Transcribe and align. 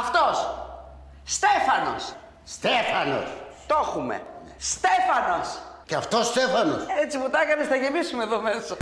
Αυτός. 0.00 0.36
Στέφανος. 1.24 2.12
Στέφανος. 2.44 3.26
Το 3.66 3.76
έχουμε. 3.82 4.22
Στέφανος. 4.58 5.48
Και 5.84 5.94
αυτός 5.94 6.26
Στέφανος. 6.26 6.82
Έτσι 7.02 7.18
μου 7.18 7.28
τα 7.28 7.40
έκανες, 7.40 7.66
θα 7.66 7.76
γεμίσουμε 7.76 8.22
εδώ 8.22 8.40
μέσα. 8.40 8.76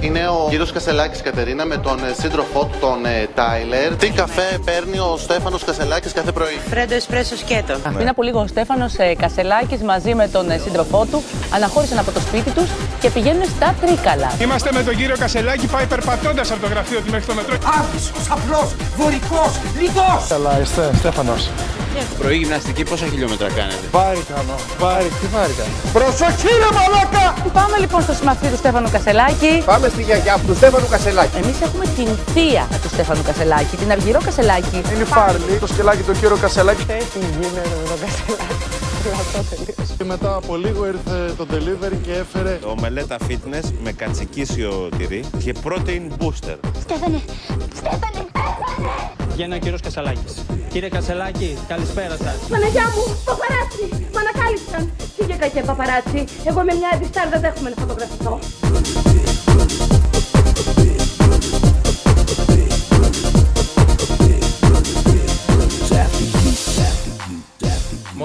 Είναι 0.00 0.28
ο 0.28 0.46
κύριος 0.50 0.72
Κασελάκης 0.72 1.22
Κατερίνα 1.22 1.64
με 1.64 1.76
τον 1.76 1.98
ε, 2.04 2.14
σύντροφό 2.20 2.64
του, 2.64 2.78
τον 2.80 3.06
ε, 3.06 3.28
Τάιλερ. 3.34 3.96
Τι 3.96 4.10
καφέ 4.10 4.58
παίρνει 4.64 4.98
ο 4.98 5.16
Στέφανος 5.16 5.64
Κασελάκης 5.64 6.12
κάθε 6.12 6.32
πρωί; 6.32 6.58
Φρέντο 6.70 6.94
εσπρέσο 6.94 7.36
σκέτο. 7.36 7.74
Πριν 7.94 8.08
από 8.08 8.22
λίγο 8.22 8.40
ο 8.40 8.46
Στέφανος 8.46 8.92
Κασελάκης 9.18 9.80
μαζί 9.82 10.14
με 10.14 10.28
τον 10.28 10.50
ε, 10.50 10.58
σύντροφό 10.58 11.06
του 11.10 11.22
αναχώρησαν 11.54 11.98
από 11.98 12.10
το 12.10 12.20
σπίτι 12.20 12.50
τους 12.50 12.68
και 13.00 13.10
πηγαίνουν 13.10 13.44
στα 13.44 13.74
Τρίκαλα. 13.80 14.32
Είμαστε 14.40 14.72
με 14.72 14.82
τον 14.82 14.96
κύριο 14.96 15.16
Κασελάκη, 15.18 15.66
πάει 15.66 15.86
περπατώντας 15.86 16.50
από 16.50 16.60
το 16.60 16.66
γραφείο 16.66 17.00
του 17.00 17.10
μέχρι 17.10 17.26
το 17.26 17.34
μετρό. 17.34 17.54
Άβυσος, 17.78 18.30
απλός, 18.30 18.74
βορικός, 18.96 19.52
λιτός. 19.80 20.26
Καλά, 20.28 20.60
είστε, 20.60 20.90
Στέφανος. 20.98 21.50
Πρωί 22.18 22.36
γυμναστική 22.36 22.82
πόσα 22.82 23.06
χιλιόμετρα 23.06 23.48
κάνετε; 23.58 23.86
Βάρη 23.90 24.22
κάνω, 24.32 24.54
βάρη, 24.78 25.08
τι 25.20 25.26
βάρη 25.34 25.52
κάνω. 25.52 25.74
Προσοχή 25.92 26.52
ρε 26.62 26.70
μαλάκα. 26.78 27.24
Πάμε 27.52 27.76
λοιπόν 27.78 28.02
στο 28.02 28.12
συμμαθή 28.12 28.46
του 28.48 28.56
Στέφανου 28.56 28.90
Κασελάκη. 28.90 29.62
Πάμε 29.64 29.88
στη 29.88 30.02
γιαγιά 30.02 30.34
του 30.46 30.54
Στέφανου 30.54 30.88
Κασελάκη. 30.94 31.36
Εμείς 31.42 31.60
έχουμε 31.66 31.84
την 31.96 32.08
θεία 32.34 32.64
του 32.82 32.88
Στέφανου 32.88 33.22
Κασελάκη, 33.22 33.76
την 33.76 33.90
Αργυρό 33.90 34.20
Κασελάκη. 34.24 34.80
Είναι 34.92 35.02
η 35.02 35.10
Φάρλι, 35.14 35.56
το 35.60 35.66
σκελάκι 35.66 36.02
του 36.02 36.12
κύριο 36.12 36.36
Κασελάκη. 36.36 36.84
Τι 36.84 37.18
γίνεται 37.18 37.62
με 37.80 37.84
τον 37.90 37.98
Κασελάκη. 38.02 38.79
Και 39.98 40.04
μετά 40.04 40.34
από 40.34 40.56
λίγο 40.56 40.86
ήρθε 40.86 41.34
το 41.36 41.46
delivery 41.50 41.96
και 42.02 42.12
έφερε 42.12 42.58
Ομελέτα 42.64 43.16
fitness 43.28 43.70
με 43.82 43.92
κατσικίσιο 43.92 44.88
τυρί 44.96 45.24
και 45.44 45.54
protein 45.64 46.02
booster. 46.18 46.56
Στέφανε, 46.80 47.20
Στέφανε, 47.74 48.26
Βγαίνει 49.32 49.54
ο 49.54 49.58
κύριο 49.58 49.78
Κασελάκη. 49.82 50.34
Κύριε 50.68 50.88
Κασελάκη, 50.88 51.58
καλησπέρα 51.68 52.16
σας. 52.16 52.36
Παναγιά 52.48 52.82
μου, 52.94 53.16
παπαράτσι, 53.24 53.84
μ' 54.12 54.18
ανακάλυψαν. 54.18 54.92
Φύγε 55.16 55.34
κακέ 55.34 55.60
παπαράτσι, 55.60 56.24
εγώ 56.44 56.60
με 56.62 56.74
μια 56.74 56.90
αντιστάρ 56.94 57.28
δεν 57.28 57.40
δέχομαι 57.40 57.68
να 57.68 57.76
φωτογραφηθώ. 57.82 58.38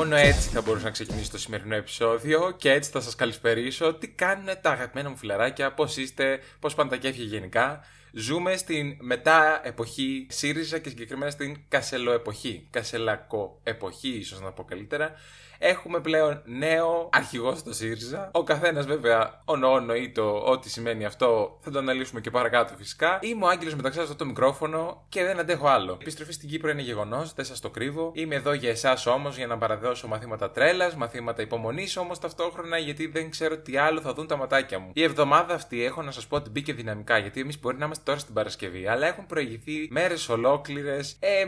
Μόνο 0.05 0.17
έτσι 0.17 0.49
θα 0.49 0.61
μπορούσε 0.61 0.85
να 0.85 0.91
ξεκινήσει 0.91 1.31
το 1.31 1.37
σημερινό 1.37 1.75
επεισόδιο 1.75 2.53
και 2.57 2.71
έτσι 2.71 2.91
θα 2.91 3.01
σας 3.01 3.15
καλησπερίσω 3.15 3.93
τι 3.93 4.07
κάνουν 4.07 4.45
τα 4.61 4.69
αγαπημένα 4.69 5.09
μου 5.09 5.17
φιλαράκια, 5.17 5.73
πώς 5.73 5.97
είστε, 5.97 6.39
πώς 6.59 6.75
πάνε 6.75 6.89
τα 6.89 6.95
κέφια 6.95 7.23
γενικά. 7.23 7.83
Ζούμε 8.11 8.55
στην 8.55 8.97
μετά 8.99 9.61
εποχή 9.63 10.27
ΣΥΡΙΖΑ 10.29 10.79
και 10.79 10.89
συγκεκριμένα 10.89 11.31
στην 11.31 11.57
Κασελοεποχή, 11.69 12.67
Κασελακό 12.71 13.59
εποχή 13.63 14.09
ίσως 14.09 14.41
να 14.41 14.51
πω 14.51 14.63
καλύτερα. 14.63 15.13
Έχουμε 15.59 15.99
πλέον 15.99 16.41
νέο 16.45 17.09
αρχηγό 17.11 17.55
στο 17.55 17.73
ΣΥΡΙΖΑ. 17.73 18.29
Ο 18.33 18.43
καθένας 18.43 18.85
βέβαια 18.85 19.41
ονοεί 19.45 20.11
το 20.11 20.37
ό,τι 20.45 20.69
σημαίνει 20.69 21.05
αυτό. 21.05 21.57
Θα 21.61 21.71
το 21.71 21.79
αναλύσουμε 21.79 22.21
και 22.21 22.31
παρακάτω 22.31 22.73
φυσικά. 22.77 23.19
Είμαι 23.21 23.45
ο 23.45 23.47
Άγγελος 23.47 23.75
μεταξύ 23.75 23.99
αυτό 23.99 24.15
το 24.15 24.25
μικρόφωνο 24.25 25.05
και 25.09 25.23
δεν 25.23 25.39
αντέχω 25.39 25.67
άλλο. 25.67 25.91
Η 25.91 25.97
επιστροφή 26.01 26.31
στην 26.31 26.49
Κύπρο 26.49 26.69
είναι 26.69 26.81
γεγονός, 26.81 27.33
δεν 27.33 27.45
σας 27.45 27.59
το 27.59 27.69
κρύβω. 27.69 28.11
Είμαι 28.13 28.35
εδώ 28.35 28.53
για 28.53 28.69
εσάς 28.69 29.05
όμως 29.05 29.37
για 29.37 29.47
να 29.47 29.57
παραδώσω 29.57 30.07
μαθήματα 30.07 30.51
τρέλας, 30.51 30.95
μαθήματα 30.95 31.41
υπομονής 31.41 31.97
όμως 31.97 32.19
ταυτόχρονα 32.19 32.77
γιατί 32.77 33.07
δεν 33.07 33.29
ξέρω 33.29 33.57
τι 33.57 33.77
άλλο 33.77 34.01
θα 34.01 34.13
δουν 34.13 34.27
τα 34.27 34.35
ματάκια 34.35 34.79
μου. 34.79 34.91
Η 34.93 35.03
εβδομάδα 35.03 35.53
αυτή 35.53 35.83
έχω 35.83 36.01
να 36.01 36.11
σας 36.11 36.27
πω 36.27 36.35
ότι 36.35 36.49
μπήκε 36.49 36.73
δυναμικά 36.73 37.17
γιατί 37.17 37.41
εμείς 37.41 37.59
μπορεί 37.59 37.77
να 37.77 37.85
είμαστε 37.85 38.03
τώρα 38.05 38.19
στην 38.19 38.33
Παρασκευή, 38.33 38.87
αλλά 38.87 39.07
έχουν 39.07 39.25
προηγηθεί 39.25 39.87
μέρες 39.91 40.29
ολόκληρες. 40.29 41.17
Ε, 41.19 41.45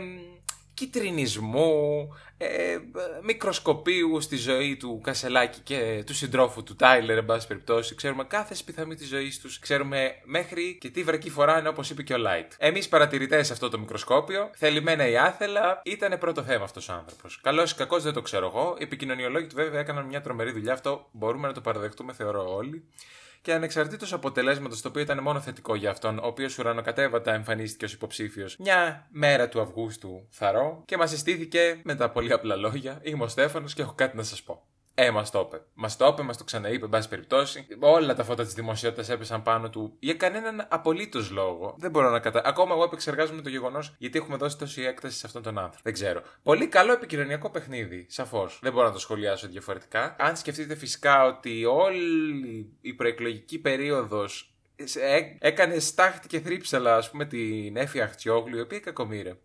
κυτρινισμού, 0.78 2.08
ε, 2.36 2.78
μικροσκοπίου 3.22 4.20
στη 4.20 4.36
ζωή 4.36 4.76
του 4.76 5.00
Κασελάκη 5.02 5.60
και 5.60 6.02
του 6.06 6.14
συντρόφου 6.14 6.62
του 6.62 6.76
Τάιλερ, 6.76 7.18
εν 7.18 7.24
πάση 7.24 7.46
περιπτώσει. 7.46 7.94
Ξέρουμε 7.94 8.24
κάθε 8.24 8.54
σπιθαμή 8.54 8.94
της 8.94 9.08
ζωής 9.08 9.40
τους. 9.40 9.58
Ξέρουμε 9.58 10.14
μέχρι 10.24 10.78
και 10.80 10.88
τι 10.88 11.02
βρακή 11.02 11.30
φοράνε, 11.30 11.68
όπως 11.68 11.90
είπε 11.90 12.02
και 12.02 12.14
ο 12.14 12.18
Λάιτ. 12.18 12.52
Εμείς 12.58 12.88
παρατηρητές 12.88 13.46
σε 13.46 13.52
αυτό 13.52 13.68
το 13.68 13.78
μικροσκόπιο, 13.78 14.50
θελημένα 14.54 15.08
ή 15.08 15.16
άθελα, 15.16 15.80
ήταν 15.84 16.18
πρώτο 16.18 16.42
θέμα 16.42 16.64
αυτός 16.64 16.88
ο 16.88 16.92
άνθρωπος. 16.92 17.40
Καλός 17.40 17.70
ή 17.70 17.74
κακός 17.74 18.02
δεν 18.02 18.12
το 18.12 18.22
ξέρω 18.22 18.46
εγώ. 18.46 18.76
Οι 18.78 18.82
επικοινωνιολόγοι 18.82 19.46
του 19.46 19.54
βέβαια 19.54 19.80
έκαναν 19.80 20.06
μια 20.06 20.20
τρομερή 20.20 20.52
δουλειά. 20.52 20.72
Αυτό 20.72 21.08
μπορούμε 21.12 21.46
να 21.46 21.52
το 21.52 21.60
παραδεχτούμε, 21.60 22.12
θεωρώ 22.12 22.54
όλοι 22.54 22.84
και 23.42 23.52
ανεξαρτήτως 23.52 24.12
αποτελέσματος, 24.12 24.80
το 24.80 24.88
οποίο 24.88 25.02
ήταν 25.02 25.22
μόνο 25.22 25.40
θετικό 25.40 25.74
για 25.74 25.90
αυτόν, 25.90 26.18
ο 26.18 26.26
οποίος 26.26 26.58
ουρανοκατέβατα 26.58 27.32
εμφανίστηκε 27.32 27.84
ως 27.84 27.92
υποψήφιος 27.92 28.56
μια 28.56 29.06
μέρα 29.10 29.48
του 29.48 29.60
Αυγούστου 29.60 30.26
θαρό 30.30 30.82
και 30.84 30.96
μας 30.96 31.10
συστήθηκε 31.10 31.80
με 31.84 31.94
τα 31.94 32.10
πολύ 32.10 32.32
απλά 32.32 32.56
λόγια: 32.56 33.00
Είμαι 33.02 33.24
ο 33.24 33.28
Στέφανος 33.28 33.74
και 33.74 33.82
έχω 33.82 33.92
κάτι 33.94 34.16
να 34.16 34.22
σας 34.22 34.42
πω. 34.42 34.62
Ε, 35.00 35.10
μας 35.10 35.30
το 35.30 35.44
είπε. 35.46 35.62
Μας 35.74 35.96
το 35.96 36.06
είπε, 36.06 36.22
μας 36.22 36.36
το 36.36 36.44
ξαναείπε, 36.44 36.84
εν 36.84 36.90
πάση 36.90 37.08
περιπτώσει. 37.08 37.66
Όλα 37.80 38.14
τα 38.14 38.24
φώτα 38.24 38.44
της 38.44 38.54
δημοσιότητας 38.54 39.08
έπεσαν 39.08 39.42
πάνω 39.42 39.70
του 39.70 39.96
για 39.98 40.14
κανέναν 40.14 40.66
απολύτως 40.70 41.30
λόγο. 41.30 41.74
Δεν 41.78 41.90
μπορώ 41.90 42.10
να 42.10 42.18
κατα... 42.18 42.42
Ακόμα 42.44 42.74
εγώ 42.74 42.84
επεξεργάζομαι 42.84 43.42
το 43.42 43.48
γεγονός 43.48 43.94
γιατί 43.98 44.18
έχουμε 44.18 44.36
δώσει 44.36 44.58
τόση 44.58 44.82
έκταση 44.82 45.18
σε 45.18 45.26
αυτόν 45.26 45.42
τον 45.42 45.58
άνθρωπο. 45.58 45.80
Δεν 45.82 45.92
ξέρω. 45.92 46.22
Πολύ 46.42 46.66
καλό 46.66 46.92
επικοινωνιακό 46.92 47.50
παιχνίδι, 47.50 48.06
σαφώς. 48.08 48.58
Δεν 48.62 48.72
μπορώ 48.72 48.86
να 48.86 48.92
το 48.92 48.98
σχολιάσω 48.98 49.48
διαφορετικά. 49.48 50.16
Αν 50.18 50.36
σκεφτείτε 50.36 50.74
φυσικά 50.74 51.24
ότι 51.24 51.64
όλη 51.64 52.72
η 52.80 52.92
προεκλογική 52.92 53.58
περίοδος 53.58 54.54
έκανε 55.38 55.78
στάχτη 55.78 56.26
και 56.26 56.40
θρύψαλα, 56.40 56.96
ας 56.96 57.10
πούμε, 57.10 57.24
την 57.24 57.76
Έφη 57.76 58.00
Αχτσιόγλου, 58.00 58.56
η 58.56 58.60
οποία 58.60 58.80
κακομήρε. 58.80 59.36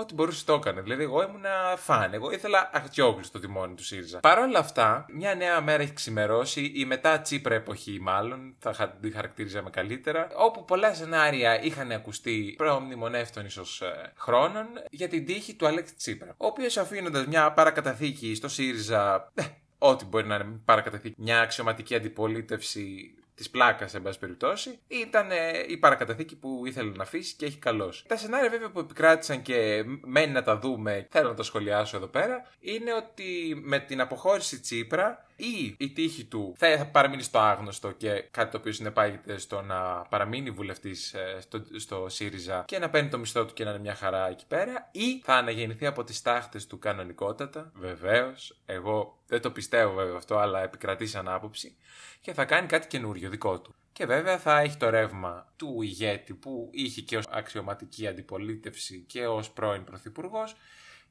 Ό,τι 0.00 0.14
μπορούσε 0.14 0.44
το 0.44 0.52
έκανε. 0.52 0.80
Δηλαδή, 0.80 1.02
εγώ 1.02 1.22
ήμουν 1.22 1.44
φαν. 1.76 2.12
Εγώ 2.12 2.30
ήθελα 2.30 2.70
αχτιόγλου 2.72 3.24
στο 3.24 3.38
τιμόνι 3.38 3.74
του 3.74 3.84
ΣΥΡΙΖΑ. 3.84 4.20
Παρ' 4.20 4.38
όλα 4.38 4.58
αυτά, 4.58 5.06
μια 5.12 5.34
νέα 5.34 5.60
μέρα 5.60 5.82
έχει 5.82 5.92
ξημερώσει, 5.92 6.72
η 6.74 6.84
μετά 6.84 7.20
Τσίπρα 7.20 7.54
εποχή, 7.54 7.98
μάλλον, 8.00 8.54
θα 8.58 8.98
τη 9.00 9.10
χαρακτηρίζαμε 9.10 9.70
καλύτερα, 9.70 10.28
όπου 10.36 10.64
πολλά 10.64 10.94
σενάρια 10.94 11.62
είχαν 11.62 11.90
ακουστεί 11.90 12.54
προμνημονεύτων 12.56 13.44
ίσως 13.44 13.82
χρόνων 14.16 14.66
για 14.90 15.08
την 15.08 15.26
τύχη 15.26 15.54
του 15.54 15.66
Αλέξη 15.66 15.94
Τσίπρα. 15.94 16.34
Ο 16.36 16.46
οποίος 16.46 16.76
αφήνοντας 16.76 17.26
μια 17.26 17.52
παρακαταθήκη 17.52 18.34
στο 18.34 18.48
ΣΥΡΙΖΑ. 18.48 19.32
ε, 19.34 19.42
Ό,τι 19.82 20.04
μπορεί 20.04 20.26
να 20.26 20.34
είναι 20.34 20.60
παρακαταθήκη, 20.64 21.14
μια 21.18 21.40
αξιωματική 21.40 21.94
αντιπολίτευση 21.94 23.14
της 23.40 23.50
πλάκας, 23.50 23.94
εν 23.94 24.02
πάση 24.02 24.18
περιπτώσει, 24.18 24.78
ήταν 24.86 25.30
ε, 25.30 25.36
η 25.66 25.76
παρακαταθήκη 25.76 26.36
που 26.36 26.62
ήθελε 26.66 26.90
να 26.90 27.02
αφήσει 27.02 27.34
και 27.36 27.46
έχει 27.46 27.58
καλώ. 27.58 27.92
Τα 28.06 28.16
σενάρια 28.16 28.50
βέβαια 28.50 28.70
που 28.70 28.78
επικράτησαν 28.78 29.42
και 29.42 29.84
μένει 30.04 30.32
να 30.32 30.42
τα 30.42 30.58
δούμε, 30.58 31.06
θέλω 31.10 31.28
να 31.28 31.34
τα 31.34 31.42
σχολιάσω 31.42 31.96
εδώ 31.96 32.06
πέρα, 32.06 32.46
είναι 32.60 32.94
ότι 32.94 33.60
με 33.64 33.78
την 33.78 34.00
αποχώρηση 34.00 34.60
Τσίπρα 34.60 35.29
ή 35.40 35.74
η 35.78 35.90
τύχη 35.90 36.24
του 36.24 36.54
θα 36.56 36.86
παραμείνει 36.92 37.22
στο 37.22 37.38
άγνωστο 37.38 37.90
και 37.90 38.24
κάτι 38.30 38.50
το 38.50 38.56
οποίο 38.56 38.72
συνεπάγεται 38.72 39.38
στο 39.38 39.62
να 39.62 40.02
παραμείνει 40.02 40.50
βουλευτής 40.50 41.14
στο, 41.40 41.62
στο 41.76 42.06
ΣΥΡΙΖΑ 42.08 42.64
και 42.66 42.78
να 42.78 42.90
παίρνει 42.90 43.08
το 43.08 43.18
μισθό 43.18 43.44
του 43.44 43.52
και 43.52 43.64
να 43.64 43.70
είναι 43.70 43.80
μια 43.80 43.94
χαρά 43.94 44.28
εκεί 44.28 44.46
πέρα, 44.46 44.88
ή 44.92 45.20
θα 45.20 45.34
αναγεννηθεί 45.34 45.86
από 45.86 46.04
τις 46.04 46.22
τάχτες 46.22 46.66
του 46.66 46.78
κανονικότατα, 46.78 47.72
βεβαίως. 47.74 48.60
Εγώ 48.66 49.18
δεν 49.26 49.40
το 49.40 49.50
πιστεύω 49.50 49.94
βέβαια 49.94 50.16
αυτό, 50.16 50.38
αλλά 50.38 50.62
επικρατεί 50.62 51.06
σαν 51.06 51.28
άποψη, 51.28 51.76
και 52.20 52.32
θα 52.32 52.44
κάνει 52.44 52.66
κάτι 52.66 52.86
καινούριο 52.86 53.30
δικό 53.30 53.60
του. 53.60 53.74
Και 53.92 54.06
βέβαια 54.06 54.38
θα 54.38 54.58
έχει 54.58 54.76
το 54.76 54.90
ρεύμα 54.90 55.52
του 55.56 55.82
ηγέτη 55.82 56.34
που 56.34 56.70
είχε 56.72 57.00
και 57.00 57.16
ως 57.16 57.24
αξιωματική 57.30 58.06
αντιπολίτευση 58.06 59.04
και 59.06 59.26
ως 59.26 59.50
πρώην 59.50 59.84
πρωθυπουργός 59.84 60.56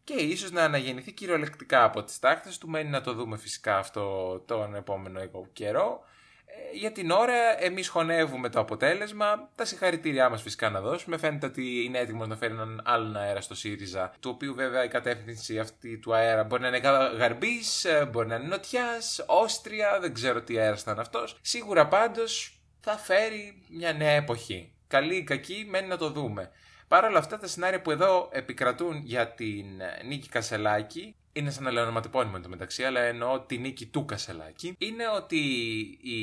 και 0.10 0.24
ίσως 0.24 0.52
να 0.52 0.64
αναγεννηθεί 0.64 1.12
κυριολεκτικά 1.12 1.84
από 1.84 2.04
τις 2.04 2.20
τάχτες 2.20 2.58
του. 2.58 2.70
Μένει 2.70 2.90
να 2.90 3.02
το 3.02 3.14
δούμε 3.14 3.38
φυσικά 3.38 3.78
αυτό 3.78 4.40
τον 4.46 4.76
επόμενο 4.76 5.20
καιρό. 5.54 6.04
Ε, 6.46 6.78
Για 6.78 6.92
την 6.92 7.12
ώρα 7.12 7.64
εμείς 7.64 7.88
χωνεύουμε 7.88 8.50
το 8.50 8.60
αποτέλεσμα, 8.60 9.50
τα 9.56 9.66
συγχαρητήριά 9.66 10.30
μας 10.30 10.42
φυσικά 10.42 10.70
να 10.70 10.82
δώσουμε. 10.82 11.18
Φαίνεται 11.18 11.46
ότι 11.46 11.84
είναι 11.84 12.00
έτοιμος 12.00 12.28
να 12.28 12.36
φέρει 12.36 12.54
έναν 12.54 12.82
άλλον 12.86 13.18
αέρα 13.18 13.42
στο 13.42 13.56
ΣΥΡΙΖΑ, 13.56 14.14
του 14.20 14.30
οποίου 14.34 14.54
βέβαια 14.54 14.84
η 14.84 14.88
κατεύθυνση 14.88 15.60
αυτή 15.60 15.98
του 15.98 16.16
αέρα 16.16 16.44
μπορεί 16.44 16.62
να 16.62 16.68
είναι 16.68 16.82
γαρμπής, 17.18 17.86
ε, 17.86 18.06
μπορεί 18.12 18.28
να 18.28 18.36
είναι 18.36 18.48
νοτιάς, 18.48 19.24
όστρια, 19.28 20.00
δεν 20.02 20.14
ξέρω 20.14 20.42
τι 20.42 20.60
αέρας 20.60 20.84
θα 20.84 20.92
είναι 20.92 21.02
αυτός. 21.02 21.38
Σίγουρα 21.42 21.88
πάντως 21.88 22.60
θα 22.80 22.98
φέρει 22.98 23.66
μια 23.70 23.94
νέα 23.94 24.14
εποχή. 24.14 24.74
Καλή 24.88 25.16
ή 25.16 25.24
κακή 25.24 25.66
μένει 25.70 25.88
να 25.88 25.98
το 25.98 26.10
δούμε. 26.10 26.52
Παρ' 26.90 27.04
όλα 27.04 27.18
αυτά, 27.18 27.38
τα 27.38 27.48
σενάρια 27.48 27.82
που 27.82 27.92
εδώ 27.92 28.30
επικρατούν 28.32 29.02
για 29.04 29.28
την 29.28 29.66
νίκη 30.06 30.30
Κασελάκη 30.30 31.16
είναι 31.34 31.52
σαν 31.52 31.64
να 31.64 31.72
λέω 31.72 31.84
ονοματεπώνυμο 31.84 32.34
εν 32.36 32.42
τω 32.42 32.50
μεταξύ, 32.50 32.84
αλλά 32.84 33.02
εννοώ 33.02 33.40
τη 33.40 33.58
νίκη 33.58 33.86
του 33.86 34.06
Κασελάκη. 34.06 34.76
Είναι 34.78 35.04
ότι 35.16 35.38
η, 36.02 36.22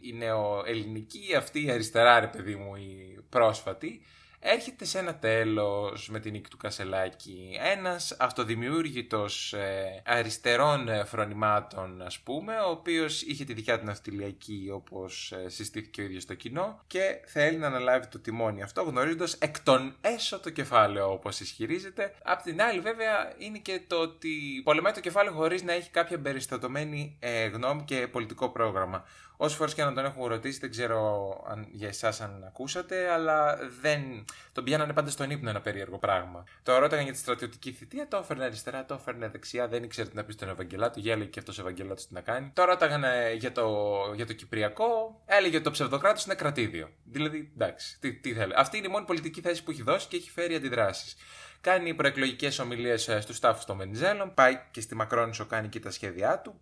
η 0.00 0.12
νεοελληνική 0.12 1.34
αυτή 1.36 1.64
η 1.64 1.70
αριστερά, 1.70 2.20
ρε 2.20 2.26
παιδί 2.26 2.54
μου, 2.54 2.76
η 2.76 3.18
πρόσφατη, 3.28 4.00
έρχεται 4.46 4.84
σε 4.84 4.98
ένα 4.98 5.14
τέλος 5.14 6.08
με 6.08 6.20
την 6.20 6.32
νίκη 6.32 6.50
του 6.50 6.56
Κασελάκη. 6.56 7.58
Ένας 7.60 8.16
αυτοδημιούργητος 8.18 9.52
ε, 9.52 10.02
αριστερών 10.06 10.88
ε, 10.88 11.04
φρονημάτων 11.04 12.02
ας 12.02 12.18
πούμε, 12.18 12.56
ο 12.56 12.70
οποίος 12.70 13.22
είχε 13.22 13.44
τη 13.44 13.54
δικιά 13.54 13.78
του 13.78 13.84
ναυτιλιακή 13.84 14.68
όπως 14.72 15.32
ε, 15.32 15.48
συστήθηκε 15.48 16.00
ο 16.00 16.04
ίδιος 16.04 16.22
στο 16.22 16.34
κοινό 16.34 16.80
και 16.86 17.20
θέλει 17.26 17.56
να 17.56 17.66
αναλάβει 17.66 18.06
το 18.06 18.18
τιμόνι 18.18 18.62
αυτό 18.62 18.82
γνωρίζοντας 18.82 19.34
εκ 19.34 19.60
των 19.60 19.96
έσω 20.00 20.40
το 20.40 20.50
κεφάλαιο 20.50 21.12
όπως 21.12 21.40
ισχυρίζεται. 21.40 22.14
Απ' 22.22 22.42
την 22.42 22.62
άλλη 22.62 22.80
βέβαια 22.80 23.34
είναι 23.38 23.58
και 23.58 23.80
το 23.86 23.96
ότι 23.96 24.60
πολεμάει 24.64 24.92
το 24.92 25.00
κεφάλαιο 25.00 25.34
χωρίς 25.34 25.62
να 25.62 25.72
έχει 25.72 25.90
κάποια 25.90 26.18
περιστατωμένη 26.18 27.16
ε, 27.20 27.46
γνώμη 27.46 27.82
και 27.82 28.08
πολιτικό 28.08 28.48
πρόγραμμα. 28.48 29.04
Όσε 29.36 29.56
φορές 29.56 29.74
και 29.74 29.84
να 29.84 29.92
τον 29.92 30.04
έχουν 30.04 30.26
ρωτήσει, 30.26 30.58
δεν 30.58 30.70
ξέρω 30.70 31.30
αν, 31.48 31.66
για 31.70 31.88
εσάς 31.88 32.20
αν 32.20 32.44
ακούσατε, 32.46 33.10
αλλά 33.10 33.58
δεν. 33.80 34.24
Τον 34.52 34.64
πιάνανε 34.64 34.92
πάντα 34.92 35.10
στον 35.10 35.30
ύπνο 35.30 35.50
ένα 35.50 35.60
περίεργο 35.60 35.98
πράγμα. 35.98 36.44
Το 36.62 36.78
ρώταγαν 36.78 37.04
για 37.04 37.12
τη 37.12 37.18
στρατιωτική 37.18 37.72
θητεία, 37.72 38.08
το 38.08 38.16
έφερνε 38.16 38.44
αριστερά, 38.44 38.84
το 38.84 38.94
έφερνε 38.94 39.28
δεξιά, 39.28 39.68
δεν 39.68 39.82
ήξερε 39.82 40.08
τι 40.08 40.16
να 40.16 40.24
πει 40.24 40.32
στον 40.32 40.48
Ευαγγελάτο, 40.48 41.00
γέλεγε 41.00 41.28
και 41.28 41.38
αυτός 41.38 41.58
ο 41.58 41.60
Ευαγγελάτο 41.60 42.06
τι 42.06 42.14
να 42.14 42.20
κάνει. 42.20 42.50
Το 42.54 42.64
ρώταγαν 42.64 43.04
ε, 43.04 43.32
για 43.32 43.52
το, 43.52 43.94
για 44.14 44.26
το 44.26 44.32
Κυπριακό, 44.32 45.22
έλεγε 45.26 45.54
ότι 45.54 45.64
το 45.64 45.70
ψευδοκράτος 45.70 46.24
είναι 46.24 46.34
κρατήδιο. 46.34 46.90
Δηλαδή, 47.04 47.52
εντάξει, 47.54 47.98
τι, 48.00 48.12
τι 48.12 48.32
θέλει. 48.32 48.52
Αυτή 48.56 48.76
είναι 48.76 48.86
η 48.86 48.90
μόνη 48.90 49.04
πολιτική 49.04 49.40
θέση 49.40 49.62
που 49.62 49.70
έχει 49.70 49.82
δώσει 49.82 50.08
και 50.08 50.16
έχει 50.16 50.30
φέρει 50.30 50.54
αντιδράσεις. 50.54 51.16
Κάνει 51.60 51.94
προεκλογικές 51.94 52.58
ομιλίες 52.58 53.02
στους 53.20 53.38
τάφους 53.38 53.64
των 53.64 53.76
Βενιζέλων, 53.76 54.34
πάει 54.34 54.60
και 54.70 54.80
στη 54.80 54.94
Μακρόνισο 54.94 55.46
κάνει 55.46 55.68
και 55.68 55.80
τα 55.80 55.90
σχέδιά 55.90 56.38
του. 56.38 56.60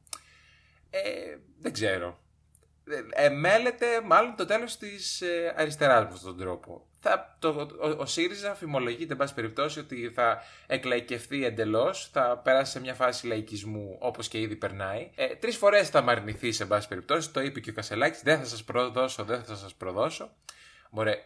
Ε, 0.90 1.00
δεν 1.58 1.72
ξέρω 1.72 2.23
εμέλεται 3.10 3.86
μάλλον 4.04 4.34
το 4.36 4.44
τέλος 4.44 4.76
της 4.76 5.20
ε, 5.20 5.54
αριστεράς 5.56 6.04
με 6.04 6.10
αυτόν 6.12 6.36
τον 6.36 6.38
τρόπο. 6.38 6.86
Θα, 7.00 7.36
το, 7.38 7.48
ο, 7.80 7.88
ο 7.88 8.06
ΣΥΡΙΖΑ 8.06 8.54
φημολογείται, 8.54 9.12
εν 9.12 9.18
πάση 9.18 9.34
περιπτώσει, 9.34 9.78
ότι 9.78 10.10
θα 10.14 10.42
εκλαϊκευθεί 10.66 11.44
εντελώς, 11.44 12.08
θα 12.12 12.40
περάσει 12.44 12.72
σε 12.72 12.80
μια 12.80 12.94
φάση 12.94 13.26
λαϊκισμού 13.26 13.96
όπως 14.00 14.28
και 14.28 14.40
ήδη 14.40 14.56
περνάει. 14.56 15.10
Ε, 15.14 15.26
Τρεις 15.26 15.56
φορές 15.56 15.88
θα 15.88 16.00
μαρνηθείς, 16.00 16.56
σε 16.56 16.66
πάση 16.66 16.88
περιπτώσει, 16.88 17.30
το 17.30 17.40
είπε 17.40 17.60
και 17.60 17.70
ο 17.70 17.72
Κασελάκης: 17.72 18.22
Δεν 18.22 18.38
θα 18.38 18.44
σας 18.44 18.64
προδώσω, 18.64 19.24
δεν 19.24 19.44
θα 19.44 19.54
σας 19.54 19.74
προδώσω. 19.74 20.30
Μωρέ, 20.90 21.24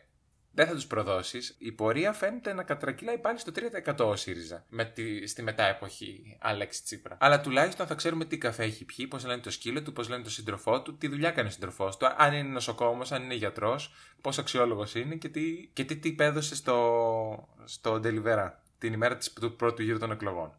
δεν 0.52 0.66
θα 0.66 0.74
τους 0.74 0.86
προδώσεις. 0.86 1.56
Η 1.58 1.72
πορεία 1.72 2.12
φαίνεται 2.12 2.52
να 2.52 2.62
κατρακυλάει 2.62 3.18
πάλι 3.18 3.38
στο 3.38 3.52
3% 3.94 3.98
ο 3.98 4.16
ΣΥΡΙΖΑ 4.16 4.64
με 4.68 4.84
τη, 4.84 5.26
στη 5.26 5.42
μετά 5.42 5.68
εποχή 5.68 6.36
Αλέξη 6.40 6.82
Τσίπρα. 6.82 7.16
Αλλά 7.20 7.40
τουλάχιστον 7.40 7.86
θα 7.86 7.94
ξέρουμε 7.94 8.24
τι 8.24 8.38
καφέ 8.38 8.62
έχει 8.62 8.84
πιει, 8.84 9.06
πώς 9.06 9.24
λένε 9.24 9.40
το 9.40 9.50
σκύλο 9.50 9.82
του, 9.82 9.92
πώς 9.92 10.08
λένε 10.08 10.22
το 10.22 10.30
σύντροφό 10.30 10.82
του, 10.82 10.96
τι 10.96 11.08
δουλειά 11.08 11.30
κάνει 11.30 11.48
ο 11.48 11.50
σύντροφός 11.50 11.96
του, 11.96 12.06
αν 12.16 12.32
είναι 12.32 12.48
νοσοκόμος, 12.48 13.12
αν 13.12 13.22
είναι 13.22 13.34
γιατρός, 13.34 13.94
πόσο 14.20 14.40
αξιόλογος 14.40 14.94
είναι 14.94 15.14
και 15.14 15.28
τι, 15.28 15.70
και 15.72 15.84
τι 15.84 15.96
τύπ 15.96 16.20
έδωσε 16.20 16.54
στο, 16.54 17.48
στο 17.64 18.00
Deliverá 18.04 18.50
την 18.78 18.92
ημέρα 18.92 19.16
της, 19.16 19.32
του 19.32 19.56
πρώτου 19.56 19.82
γύρου 19.82 19.98
των 19.98 20.10
εκλογών. 20.10 20.52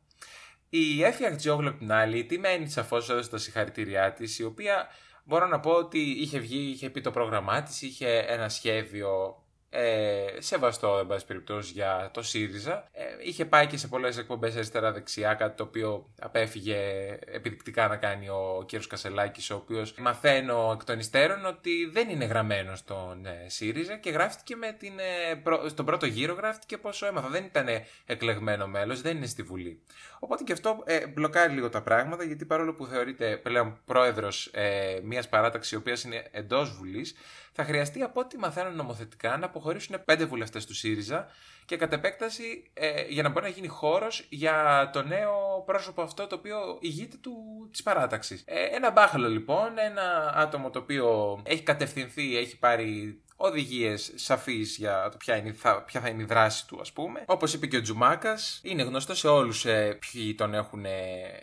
Η 0.70 1.04
Έφη 1.04 1.26
Αχτζόγλου, 1.26 1.70
απ' 1.70 1.78
την 1.78 1.92
άλλη, 1.92 2.26
τιμένη 2.26 2.70
σαφώς 2.70 3.10
έδωσε 3.10 3.30
τα 3.30 3.38
συγχαρητήριά 3.38 4.14
της, 4.14 4.40
η 4.40 4.44
οποία 4.44 4.88
μπορώ 5.24 5.48
να 5.48 5.60
πω 5.60 5.72
ότι 5.72 6.00
είχε 6.00 6.40
βγει, 6.40 6.72
είχε 6.72 6.90
πει 6.90 7.02
το 7.02 7.12
πρόγραμμά 7.12 7.64
της, 7.64 7.82
είχε 7.82 8.18
ένα 8.28 8.50
σχέδιο 8.50 9.44
ε, 9.70 10.26
σεβαστό, 10.38 10.98
εν 10.98 11.08
πάση 11.08 11.26
περιπτώσει, 11.26 11.72
για 11.72 12.10
το 12.14 12.22
ΣΥΡΙΖΑ. 12.22 12.88
Ε, 12.92 13.04
είχε 13.24 13.46
πάει 13.46 13.68
και 13.68 13.78
σε 13.78 13.88
πολλές 13.88 14.18
εκπομπές 14.18 14.56
αριστερά-δεξιά, 14.56 15.34
κάτι 15.34 15.58
το 15.58 15.64
οποίο 15.64 16.10
απέφυγε 16.20 16.78
επιδεικτικά 17.26 17.88
να 17.88 17.96
κάνει 17.96 18.30
ο 18.30 18.64
κύριος 18.66 18.88
Κασελάκης, 18.88 19.50
ο 19.50 19.56
οποίος 19.56 19.94
μαθαίνω 19.98 20.72
εκ 20.74 20.84
των 20.84 21.00
υστέρων 21.00 21.46
ότι 21.46 21.90
δεν 21.92 22.10
είναι 22.10 22.26
γραμμένο 22.26 22.76
στον 22.76 23.26
ε, 23.26 23.46
ΣΥΡΙΖΑ 23.48 23.98
και 23.98 24.10
γράφτηκε 24.10 24.56
με 24.56 24.72
την, 24.72 24.94
ε, 25.00 25.36
προ, 25.36 25.70
στον 25.70 25.86
πρώτο 25.86 26.06
γύρο 26.06 26.34
γράφτηκε 26.34 26.78
πόσο 26.78 27.06
έμαθα. 27.06 27.28
Δεν 27.28 27.44
ήταν 27.44 27.68
εκλεγμένο 28.06 28.68
μέλος, 28.68 29.02
δεν 29.02 29.18
είναι 29.18 29.26
στη 29.26 29.44
Βουλή. 29.44 29.82
Οπότε 30.20 30.44
και 30.44 30.54
αυτό 30.54 30.84
ε, 30.86 31.08
μπλοκάρει 31.08 31.54
λίγο 31.54 31.70
τα 31.70 31.82
πράγματα, 31.82 32.24
γιατί 32.24 32.46
παρόλο 32.46 32.74
που 32.74 32.86
θεωρείται 32.86 33.38
πλέον 33.38 33.80
πρόεδρος 33.86 34.50
ε, 34.54 35.00
μιας 35.04 35.30
παράταξης 35.30 35.72
η 35.72 35.76
οποία 35.76 35.98
είναι 36.06 36.28
εντός 36.32 36.76
Βουλής, 36.78 37.16
θα 37.52 37.64
χρειαστεί 37.64 38.02
από 38.02 38.20
ό,τι 38.20 38.38
μαθαίνουν 38.38 38.76
νομοθετικά 38.76 39.38
να 39.38 39.46
αποχωρήσουν 39.46 40.04
πέντε 40.06 40.26
βουλευτές 40.26 40.66
του 40.66 40.74
ΣΥΡΙΖΑ 40.74 41.28
και 41.66 41.78
κατ' 41.78 41.94
επέκταση 41.94 42.72
ε, 42.74 43.02
για 43.10 43.24
να 43.24 43.30
μπορεί 43.30 43.46
να 43.46 43.52
γίνει 43.52 43.68
χώρος 43.68 44.26
για 44.30 44.90
το 44.94 45.04
νέο 45.04 45.64
πρόσωπο 45.66 46.02
αυτό 46.02 46.28
το 46.28 46.36
οποίο 46.36 46.78
ηγείται 46.80 47.18
του, 47.22 47.34
της 47.72 47.84
παράταξης. 47.84 48.44
Ε, 48.46 48.64
ένα 48.64 48.92
μπάχαλο 48.92 49.28
λοιπόν, 49.28 49.78
ένα 49.78 50.34
άτομο 50.36 50.70
το 50.70 50.80
οποίο 50.80 51.40
έχει 51.46 51.64
κατευθυνθεί, 51.64 52.38
έχει 52.38 52.60
πάρει 52.60 53.22
οδηγίες 53.42 54.12
σαφείς 54.16 54.78
για 54.78 55.10
το 55.12 55.18
ποια, 55.18 55.36
είναι, 55.36 55.52
θα, 55.52 55.84
ποια 55.84 56.02
θα 56.02 56.10
είναι 56.10 56.22
η 56.22 56.26
δράση 56.26 56.68
του, 56.68 56.78
ας 56.80 56.92
πούμε. 56.92 57.24
Όπως 57.26 57.54
είπε 57.54 57.68
και 57.68 57.78
ο 57.78 57.82
Τζουμάκας, 57.82 58.60
είναι 58.64 58.84
γνωστό 58.84 59.16
σε 59.16 59.28
όλους 59.28 59.66
ε, 59.66 59.98
ποιοι 60.00 60.36
τον 60.36 60.54
έχουν 60.54 60.86
ε, 60.86 60.90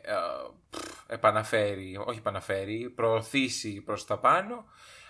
ε, 0.02 0.14
επαναφέρει, 1.06 2.00
όχι 2.04 2.18
επαναφέρει, 2.18 2.92
προωθήσει 2.94 3.80
προς 3.80 4.06
τα 4.06 4.18
πάνω. 4.18 4.64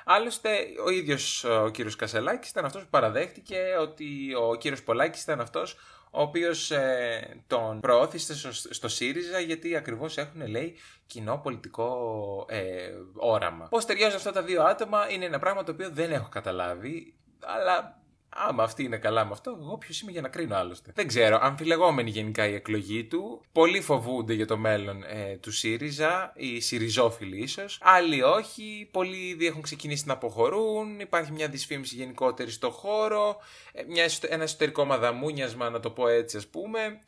Άλλωστε, 0.09 0.49
ο 0.85 0.91
ίδιος 0.91 1.45
ο 1.45 1.69
κύριος 1.69 1.97
Κασελάκης 1.97 2.51
ήταν 2.51 2.65
αυτός 2.65 2.83
που 2.83 2.89
παραδέχτηκε 2.91 3.59
ότι 3.81 4.35
ο 4.35 4.55
κύριος 4.55 4.83
Πολάκης 4.83 5.23
ήταν 5.23 5.41
αυτός 5.41 5.77
ο 6.11 6.23
οποίος 6.23 6.71
ε, 6.71 7.43
τον 7.47 7.81
προώθησε 7.81 8.51
στο, 8.71 8.89
ΣΥΡΙΖΑ 8.89 9.39
γιατί 9.39 9.77
ακριβώς 9.77 10.17
έχουν, 10.17 10.47
λέει, 10.47 10.77
κοινό 11.07 11.41
πολιτικό 11.43 12.47
ε, 12.49 12.91
όραμα. 13.15 13.69
Πώς 13.69 13.85
ταιριάζουν 13.85 14.17
αυτά 14.17 14.33
τα 14.33 14.43
δύο 14.43 14.63
άτομα 14.63 15.11
είναι 15.11 15.25
ένα 15.25 15.39
πράγμα 15.39 15.65
το 15.65 15.73
οποίο 15.73 15.91
δεν 15.91 16.13
έχω 16.13 16.29
καταλάβει, 16.29 17.15
αλλά 17.41 18.01
Άμα 18.49 18.63
αυτή 18.63 18.85
είναι 18.85 18.97
καλά 18.97 19.25
με 19.25 19.31
αυτό, 19.33 19.59
εγώ 19.61 19.79
ποιο 19.79 19.95
είμαι 20.03 20.13
για 20.13 20.21
να 20.21 20.29
κρίνω 20.29 20.57
άλλωστε. 20.57 20.91
Δεν 20.95 21.07
ξέρω, 21.07 21.39
αμφιλεγόμενη 21.43 22.11
γενικά 22.11 22.49
η 22.49 22.55
εκλογή 22.55 23.05
του. 23.05 23.41
Πολλοί 23.53 23.81
φοβούνται 23.81 24.35
για 24.35 24.47
το 24.47 24.57
μέλλον 24.57 25.03
ε, 25.03 25.37
του 25.41 25.53
ΣΥΡΙΖΑ, 25.53 26.33
οι 26.37 26.61
ΣΥΡΙΖΟΦΙΛοι 26.61 27.43
ίσως. 27.43 27.79
Άλλοι 27.83 28.23
όχι. 28.23 28.89
Πολλοί 28.91 29.17
ήδη 29.17 29.47
έχουν 29.47 29.63
ξεκινήσει 29.63 30.07
να 30.07 30.13
αποχωρούν. 30.13 31.01
Υπάρχει 31.01 31.33
μια 31.33 31.49
δυσφήμιση 31.49 31.95
γενικότερη 31.95 32.51
στο 32.51 32.71
χώρο. 32.71 33.37
Ε, 33.73 33.83
μια, 33.89 34.09
ένα 34.29 34.43
εσωτερικό 34.43 34.85
μαδαμούνιασμα, 34.85 35.71
να 35.71 35.81
το 35.81 35.91
πω 35.91 36.09
έτσι, 36.09 36.37
ας 36.37 36.47
πούμε. 36.47 37.01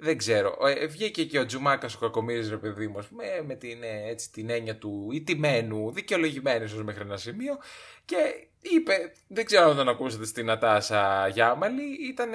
Δεν 0.00 0.16
ξέρω. 0.16 0.56
Ε, 0.66 0.86
βγήκε 0.86 1.24
και 1.24 1.38
ο 1.38 1.46
Τζουμάκας 1.46 1.94
ο 1.94 1.98
Κακομήρη, 1.98 2.48
ρε 2.48 2.56
παιδί 2.56 2.86
μου, 2.86 3.06
πούμε, 3.08 3.24
με 3.46 3.54
την, 3.54 3.82
ε, 3.82 4.10
έτσι, 4.10 4.30
την 4.32 4.50
έννοια 4.50 4.76
του 4.76 5.08
ηττημένου, 5.12 5.92
δικαιολογημένου 5.92 6.64
ως 6.64 6.82
μέχρι 6.82 7.02
ένα 7.02 7.16
σημείο. 7.16 7.58
Και 8.04 8.16
είπε, 8.60 9.12
δεν 9.26 9.44
ξέρω 9.44 9.70
αν 9.70 9.76
τον 9.76 9.88
ακούσατε 9.88 10.24
στην 10.24 10.46
Νατάσα 10.46 11.28
Γιάμαλη, 11.28 12.08
ήταν 12.08 12.30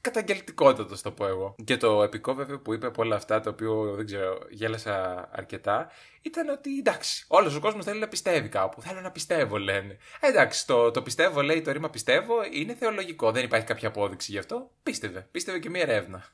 καταγγελτικότατος, 0.00 1.02
το 1.02 1.10
πω 1.10 1.26
εγώ. 1.26 1.54
Και 1.64 1.76
το 1.76 2.02
επικό 2.02 2.34
βέβαια 2.34 2.58
που 2.58 2.74
είπε 2.74 2.86
από 2.86 3.02
όλα 3.02 3.16
αυτά, 3.16 3.40
το 3.40 3.50
οποίο 3.50 3.94
δεν 3.96 4.06
ξέρω, 4.06 4.38
γέλασα 4.50 5.28
αρκετά, 5.32 5.90
ήταν 6.22 6.48
ότι 6.48 6.78
εντάξει, 6.78 7.24
όλος 7.28 7.56
ο 7.56 7.60
κόσμος 7.60 7.84
θέλει 7.84 8.00
να 8.00 8.08
πιστεύει 8.08 8.48
κάπου. 8.48 8.82
Θέλω 8.82 9.00
να 9.00 9.10
πιστεύω, 9.10 9.58
λένε. 9.58 9.98
Ε, 10.20 10.28
εντάξει, 10.28 10.66
το, 10.66 10.90
το 10.90 11.02
πιστεύω, 11.02 11.42
λέει 11.42 11.62
το 11.62 11.72
ρήμα 11.72 11.90
πιστεύω, 11.90 12.34
είναι 12.52 12.74
θεολογικό. 12.74 13.32
Δεν 13.32 13.44
υπάρχει 13.44 13.66
κάποια 13.66 13.88
απόδειξη 13.88 14.30
γι' 14.32 14.38
αυτό. 14.38 14.70
Πίστευε. 14.82 15.28
Πίστευε 15.30 15.58
και 15.58 15.70
μία 15.70 15.82
ερεύνα. 15.82 16.24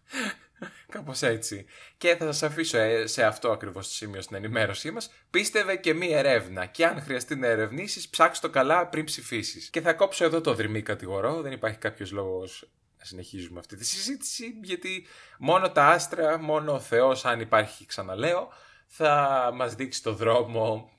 Κάπως 0.93 1.23
έτσι. 1.23 1.67
Και 1.99 2.17
θα 2.17 2.25
σας 2.25 2.43
αφήσω 2.43 2.79
ε, 2.79 3.07
σε 3.07 3.25
αυτό 3.25 3.51
ακριβώς 3.51 3.89
το 3.89 3.95
σημείο 3.95 4.21
στην 4.21 4.37
ενημέρωσή 4.37 4.91
μας. 4.91 5.11
Πίστευε 5.31 5.77
και 5.77 5.95
μία 5.95 6.19
ερεύνα. 6.19 6.67
Και 6.67 6.87
αν 6.87 7.03
χρειαστεί 7.03 7.37
να 7.37 7.47
ερευνήσεις, 7.47 8.09
ψάξ 8.09 8.41
το 8.41 8.51
καλά 8.51 8.87
πριν 8.87 9.05
ψηφίσεις. 9.05 9.71
Και 9.71 9.81
θα 9.81 9.93
κόψω 9.93 10.25
εδώ 10.25 10.41
το 10.41 10.55
δρυμή 10.55 10.83
κατηγορώ. 10.83 11.41
Δεν 11.41 11.53
υπάρχει 11.53 11.79
κάποιος 11.79 12.11
λόγος 12.11 12.69
να 12.99 13.05
συνεχίζουμε 13.05 13.59
αυτή 13.59 13.77
τη 13.77 13.85
συζήτηση. 13.85 14.55
Γιατί 14.63 15.07
μόνο 15.39 15.71
τα 15.71 15.87
άστρα, 15.87 16.39
μόνο 16.39 16.73
ο 16.73 16.81
Θεός, 16.81 17.25
αν 17.25 17.41
υπάρχει, 17.41 17.87
ξαναλέω, 17.87 18.53
θα 18.87 19.51
μας 19.55 19.75
δείξει 19.75 20.03
το 20.03 20.15
δρόμο 20.15 20.91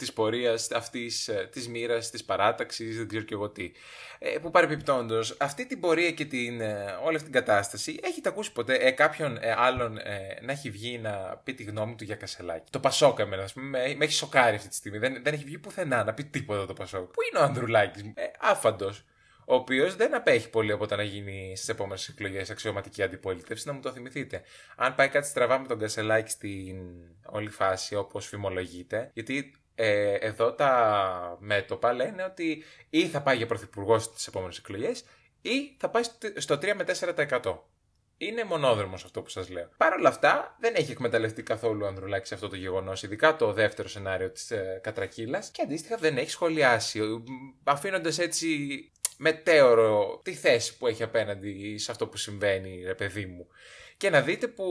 της 0.00 0.12
πορείας 0.12 0.70
αυτής, 0.70 1.28
ε, 1.28 1.48
της 1.52 1.68
μοίρας, 1.68 2.10
της 2.10 2.24
παράταξης, 2.24 2.96
δεν 2.96 3.08
ξέρω 3.08 3.24
και 3.24 3.34
εγώ 3.34 3.48
τι. 3.48 3.72
Ε, 4.18 4.38
που 4.38 4.50
παρεμπιπτόντω, 4.50 5.20
αυτή 5.38 5.66
την 5.66 5.80
πορεία 5.80 6.10
και 6.10 6.24
την, 6.24 6.60
ε, 6.60 6.98
όλη 7.04 7.16
αυτή 7.16 7.30
την 7.30 7.40
κατάσταση, 7.40 8.00
έχετε 8.02 8.28
ακούσει 8.28 8.52
ποτέ 8.52 8.74
ε, 8.74 8.90
κάποιον 8.90 9.36
ε, 9.40 9.54
άλλον 9.56 9.98
ε, 9.98 10.38
να 10.42 10.52
έχει 10.52 10.70
βγει 10.70 10.98
να 10.98 11.40
πει 11.44 11.54
τη 11.54 11.62
γνώμη 11.62 11.94
του 11.94 12.04
για 12.04 12.16
κασελάκι; 12.16 12.70
Το 12.70 12.80
Πασόκα, 12.80 13.22
εμένα, 13.22 13.42
ας 13.42 13.52
πούμε, 13.52 13.66
με, 13.66 13.94
με 13.94 14.04
έχει 14.04 14.14
σοκάρει 14.14 14.56
αυτή 14.56 14.68
τη 14.68 14.74
στιγμή. 14.74 14.98
Δεν, 14.98 15.22
δεν 15.22 15.34
έχει 15.34 15.44
βγει 15.44 15.58
πουθενά 15.58 16.04
να 16.04 16.14
πει 16.14 16.24
τίποτα 16.24 16.66
το 16.66 16.72
Πασόκα. 16.72 17.04
Πού 17.04 17.20
είναι 17.30 17.42
ο 17.42 17.46
Ανδρουλάκης, 17.46 18.02
ε, 18.02 18.24
άφαντος 18.40 19.04
ο 19.50 19.54
οποίος 19.54 19.96
δεν 19.96 20.14
απέχει 20.14 20.50
πολύ 20.50 20.72
από 20.72 20.86
το 20.86 20.96
να 20.96 21.02
γίνει 21.02 21.52
στις 21.56 21.68
επόμενες 21.68 22.08
εκλογές 22.08 22.50
αξιωματική 22.50 23.02
αντιπολίτευση, 23.02 23.66
να 23.66 23.72
μου 23.72 23.80
το 23.80 23.92
θυμηθείτε. 23.92 24.42
Αν 24.76 24.94
πάει 24.94 25.08
κάτι 25.08 25.26
στραβά 25.26 25.58
με 25.58 25.66
τον 25.66 25.78
Κασελάκη 25.78 26.30
στην 26.30 26.76
όλη 27.24 27.48
φάση, 27.48 27.94
όπως 27.94 28.26
φημολογείται, 28.26 29.10
γιατί 29.14 29.52
ε, 29.82 30.14
εδώ 30.14 30.52
τα 30.52 31.36
μέτωπα 31.40 31.92
λένε 31.92 32.24
ότι 32.24 32.64
ή 32.90 33.06
θα 33.06 33.22
πάει 33.22 33.36
για 33.36 33.46
πρωθυπουργό 33.46 33.98
στις 33.98 34.26
επόμενες 34.26 34.58
εκλογές 34.58 35.04
ή 35.42 35.76
θα 35.78 35.88
πάει 35.88 36.02
στο 36.36 36.54
3 36.54 36.74
με 36.74 36.84
4%. 37.42 37.54
Είναι 38.16 38.44
μονόδρομος 38.44 39.04
αυτό 39.04 39.22
που 39.22 39.28
σας 39.28 39.48
λέω. 39.48 39.68
Παρ' 39.76 39.92
όλα 39.92 40.08
αυτά, 40.08 40.56
δεν 40.60 40.74
έχει 40.76 40.90
εκμεταλλευτεί 40.90 41.42
καθόλου 41.42 41.84
ο 41.84 41.86
Ανδρουλάκης 41.86 42.32
αυτό 42.32 42.48
το 42.48 42.56
γεγονός, 42.56 43.02
ειδικά 43.02 43.36
το 43.36 43.52
δεύτερο 43.52 43.88
σενάριο 43.88 44.30
της 44.30 44.50
ε, 44.50 44.80
κατρακύλας, 44.82 45.50
και 45.50 45.62
αντίστοιχα 45.62 45.96
δεν 45.96 46.16
έχει 46.16 46.30
σχολιάσει. 46.30 47.00
Αφήνοντας 47.64 48.18
έτσι 48.18 48.48
μετέωρο 49.16 50.20
τη 50.24 50.34
θέση 50.34 50.76
που 50.76 50.86
έχει 50.86 51.02
απέναντι 51.02 51.78
σε 51.78 51.90
αυτό 51.90 52.06
που 52.06 52.16
συμβαίνει, 52.16 52.82
ρε 52.84 52.94
παιδί 52.94 53.26
μου. 53.26 53.46
Και 54.00 54.10
να 54.10 54.20
δείτε 54.20 54.46
που 54.46 54.66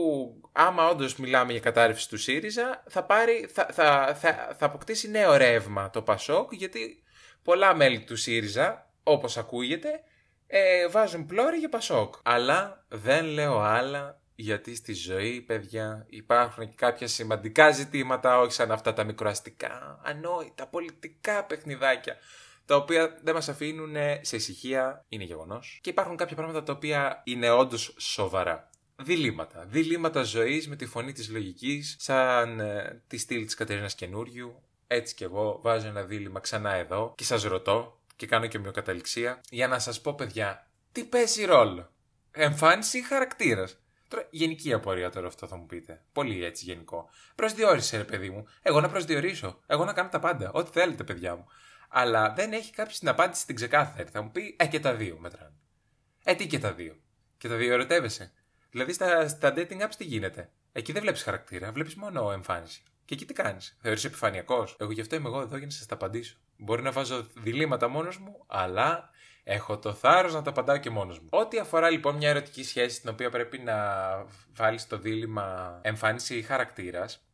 άμα 0.52 0.88
όντως 0.88 1.16
μιλάμε 1.16 1.52
για 1.52 1.60
κατάρρευση 1.60 2.08
του 2.08 2.16
ΣΥΡΙΖΑ, 2.16 2.82
θα, 2.88 3.04
πάρει, 3.04 3.48
θα, 3.52 3.66
θα, 3.72 4.14
θα, 4.20 4.56
θα 4.58 4.66
αποκτήσει 4.66 5.10
νέο 5.10 5.36
ρεύμα 5.36 5.90
το 5.90 6.02
ΠΑΣΟΚ, 6.02 6.52
γιατί 6.52 7.02
πολλά 7.42 7.74
μέλη 7.74 8.00
του 8.00 8.16
ΣΥΡΙΖΑ, 8.16 8.90
όπως 9.02 9.36
ακούγεται, 9.36 10.00
ε, 10.46 10.88
βάζουν 10.88 11.26
πλώρη 11.26 11.56
για 11.56 11.68
ΠΑΣΟΚ. 11.68 12.14
Αλλά 12.22 12.84
δεν 12.88 13.24
λέω 13.24 13.60
άλλα, 13.60 14.20
γιατί 14.34 14.74
στη 14.74 14.92
ζωή, 14.92 15.40
παιδιά, 15.40 16.06
υπάρχουν 16.08 16.68
και 16.68 16.76
κάποια 16.76 17.06
σημαντικά 17.06 17.70
ζητήματα, 17.70 18.38
όχι 18.38 18.52
σαν 18.52 18.70
αυτά 18.70 18.92
τα 18.92 19.04
μικροαστικά, 19.04 20.00
ανόητα, 20.04 20.66
πολιτικά 20.66 21.44
παιχνιδάκια, 21.44 22.16
τα 22.64 22.76
οποία 22.76 23.18
δεν 23.22 23.34
μας 23.34 23.48
αφήνουν 23.48 23.96
σε 24.20 24.36
ησυχία, 24.36 25.04
είναι 25.08 25.24
γεγονός. 25.24 25.78
Και 25.82 25.90
υπάρχουν 25.90 26.16
κάποια 26.16 26.36
πράγματα 26.36 26.62
τα 26.62 26.72
οποία 26.72 27.20
είναι 27.24 27.50
όντως 27.50 27.94
σοβαρά. 27.98 28.69
Διλήμματα. 29.02 29.64
Διλήμματα 29.68 30.22
ζωής 30.22 30.68
με 30.68 30.76
τη 30.76 30.86
φωνή 30.86 31.12
της 31.12 31.30
λογικής, 31.30 31.96
σαν 31.98 32.60
ε, 32.60 33.02
τη 33.06 33.18
στήλη 33.18 33.44
της 33.44 33.54
Κατερίνας 33.54 33.94
Καινούριου. 33.94 34.62
Έτσι 34.86 35.14
κι 35.14 35.24
εγώ 35.24 35.60
βάζω 35.62 35.86
ένα 35.86 36.02
δίλημα 36.02 36.40
ξανά 36.40 36.74
εδώ 36.74 37.14
και 37.16 37.24
σας 37.24 37.42
ρωτώ 37.42 38.00
και 38.16 38.26
κάνω 38.26 38.46
και 38.46 38.56
ομοιοκαταληξία 38.56 39.40
για 39.50 39.68
να 39.68 39.78
σας 39.78 40.00
πω 40.00 40.14
παιδιά, 40.14 40.70
τι 40.92 41.04
παίζει 41.04 41.44
ρόλο. 41.44 41.92
Εμφάνιση 42.30 42.98
ή 42.98 43.02
χαρακτήρας. 43.02 43.78
Τώρα, 44.08 44.26
γενική 44.30 44.72
απορία 44.72 45.10
τώρα 45.10 45.26
αυτό 45.26 45.46
θα 45.46 45.56
μου 45.56 45.66
πείτε. 45.66 46.02
Πολύ 46.12 46.44
έτσι 46.44 46.64
γενικό. 46.64 47.10
Προσδιορίσε, 47.34 47.96
ρε 47.96 48.04
παιδί 48.04 48.30
μου. 48.30 48.46
Εγώ 48.62 48.80
να 48.80 48.88
προσδιορίσω. 48.88 49.60
Εγώ 49.66 49.84
να 49.84 49.92
κάνω 49.92 50.08
τα 50.08 50.18
πάντα. 50.18 50.50
Ό,τι 50.52 50.70
θέλετε, 50.70 51.04
παιδιά 51.04 51.36
μου. 51.36 51.46
Αλλά 51.88 52.32
δεν 52.32 52.52
έχει 52.52 52.72
κάποιος 52.72 52.98
την 52.98 53.08
απάντηση 53.08 53.46
την 53.46 53.54
ξεκάθαρη. 53.54 54.08
Θα 54.08 54.22
μου 54.22 54.30
πει, 54.30 54.56
Ε, 54.58 54.66
και 54.66 54.80
τα 54.80 54.94
δύο 54.94 55.16
μετράνε. 55.18 55.52
Ε, 56.24 56.34
τι 56.34 56.46
και 56.46 56.58
τα 56.58 56.72
δύο. 56.72 56.96
Και 57.38 57.48
τα 57.48 57.56
δύο 57.56 57.72
ερωτεύεσαι. 57.72 58.32
Δηλαδή 58.70 58.92
στα, 58.92 59.28
στα 59.28 59.52
dating 59.56 59.80
apps 59.80 59.94
τι 59.96 60.04
γίνεται; 60.04 60.50
Εκεί 60.72 60.92
δεν 60.92 61.02
βλέπεις 61.02 61.22
χαρακτήρα, 61.22 61.72
βλέπεις 61.72 61.94
μόνο 61.94 62.32
εμφάνιση. 62.32 62.82
Και 63.04 63.14
εκεί 63.14 63.24
τι 63.24 63.32
κάνεις; 63.32 63.76
Θεωρείς 63.80 64.04
επιφανειακός; 64.04 64.76
Εγώ 64.78 64.92
γι' 64.92 65.00
αυτό 65.00 65.16
είμαι 65.16 65.28
εγώ 65.28 65.40
εδώ 65.40 65.56
για 65.56 65.66
να 65.66 65.72
σας 65.72 65.86
τα 65.86 65.94
απαντήσω. 65.94 66.36
Μπορεί 66.56 66.82
να 66.82 66.90
βάζω 66.90 67.26
διλήμματα 67.34 67.88
μόνος 67.88 68.18
μου, 68.18 68.44
αλλά 68.46 69.10
έχω 69.44 69.78
το 69.78 69.92
θάρρος 69.92 70.34
να 70.34 70.42
τα 70.42 70.50
απαντάω 70.50 70.76
και 70.76 70.90
μόνος 70.90 71.18
μου. 71.18 71.26
Ό,τι 71.30 71.58
αφορά 71.58 71.90
λοιπόν 71.90 72.16
μια 72.16 72.28
ερωτική 72.28 72.64
σχέση, 72.64 73.00
την 73.00 73.10
οποία 73.10 73.30
πρέπει 73.30 73.58
να 73.58 73.76
βάλεις 74.52 74.86
το 74.86 74.98
δίλημα 74.98 75.78
εμφάνιση 75.82 76.42
χαρακτήρας, 76.42 77.24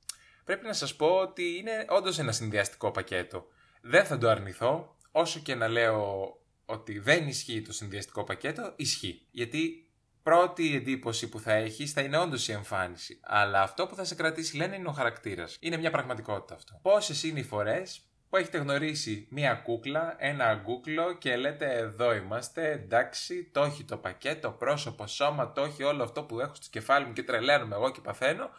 πρέπει 0.44 0.66
να 0.66 0.72
σας 0.72 0.96
πω 0.96 1.06
ότι 1.06 1.56
είναι 1.56 1.84
όντως 1.88 2.18
ένα 2.18 2.32
συνδυαστικό 2.32 2.90
πακέτο. 2.90 3.46
Δεν 3.80 4.04
θα 4.04 4.18
το 4.18 4.28
αρνηθώ, 4.28 4.96
όσο 5.10 5.40
και 5.40 5.54
να 5.54 5.68
λέω 5.68 6.30
ότι 6.64 6.98
δεν 6.98 7.28
ισχύει 7.28 7.62
το 7.62 7.72
συνδυαστικό 7.72 8.24
πακέτο, 8.24 8.72
ισχύει. 8.76 9.26
Γιατί 9.30 9.85
πρώτη 10.26 10.74
εντύπωση 10.74 11.28
που 11.28 11.40
θα 11.40 11.52
έχεις 11.52 11.92
θα 11.92 12.00
είναι 12.00 12.18
όντως 12.18 12.48
η 12.48 12.52
εμφάνιση. 12.52 13.20
Αλλά 13.22 13.62
αυτό 13.62 13.86
που 13.86 13.94
θα 13.94 14.04
σε 14.04 14.14
κρατήσει, 14.14 14.56
λένε, 14.56 14.76
είναι 14.76 14.88
ο 14.88 14.92
χαρακτήρας. 14.92 15.56
Είναι 15.60 15.76
μια 15.76 15.90
πραγματικότητα 15.90 16.54
αυτό. 16.54 16.78
Πόσες 16.82 17.22
είναι 17.22 17.40
οι 17.40 17.42
φορές 17.42 18.00
που 18.28 18.36
έχετε 18.36 18.58
γνωρίσει 18.58 19.28
μία 19.30 19.54
κούκλα, 19.54 20.16
ένα 20.18 20.48
αγκούκλο 20.48 21.12
και 21.12 21.36
λέτε 21.36 21.72
εδώ 21.72 22.14
είμαστε, 22.14 22.70
εντάξει, 22.70 23.50
το 23.52 23.62
έχει 23.62 23.84
το 23.84 23.96
πακέτο, 23.96 24.50
πρόσωπο, 24.50 25.06
σώμα, 25.06 25.52
το 25.52 25.62
έχει 25.62 25.82
όλο 25.82 26.02
αυτό 26.02 26.22
που 26.22 26.40
έχω 26.40 26.54
στο 26.54 26.66
κεφάλι 26.70 27.06
μου 27.06 27.12
και 27.12 27.22
τρελαίνομαι 27.22 27.74
εγώ 27.74 27.90
και 27.90 28.00
παθαίνω 28.00 28.50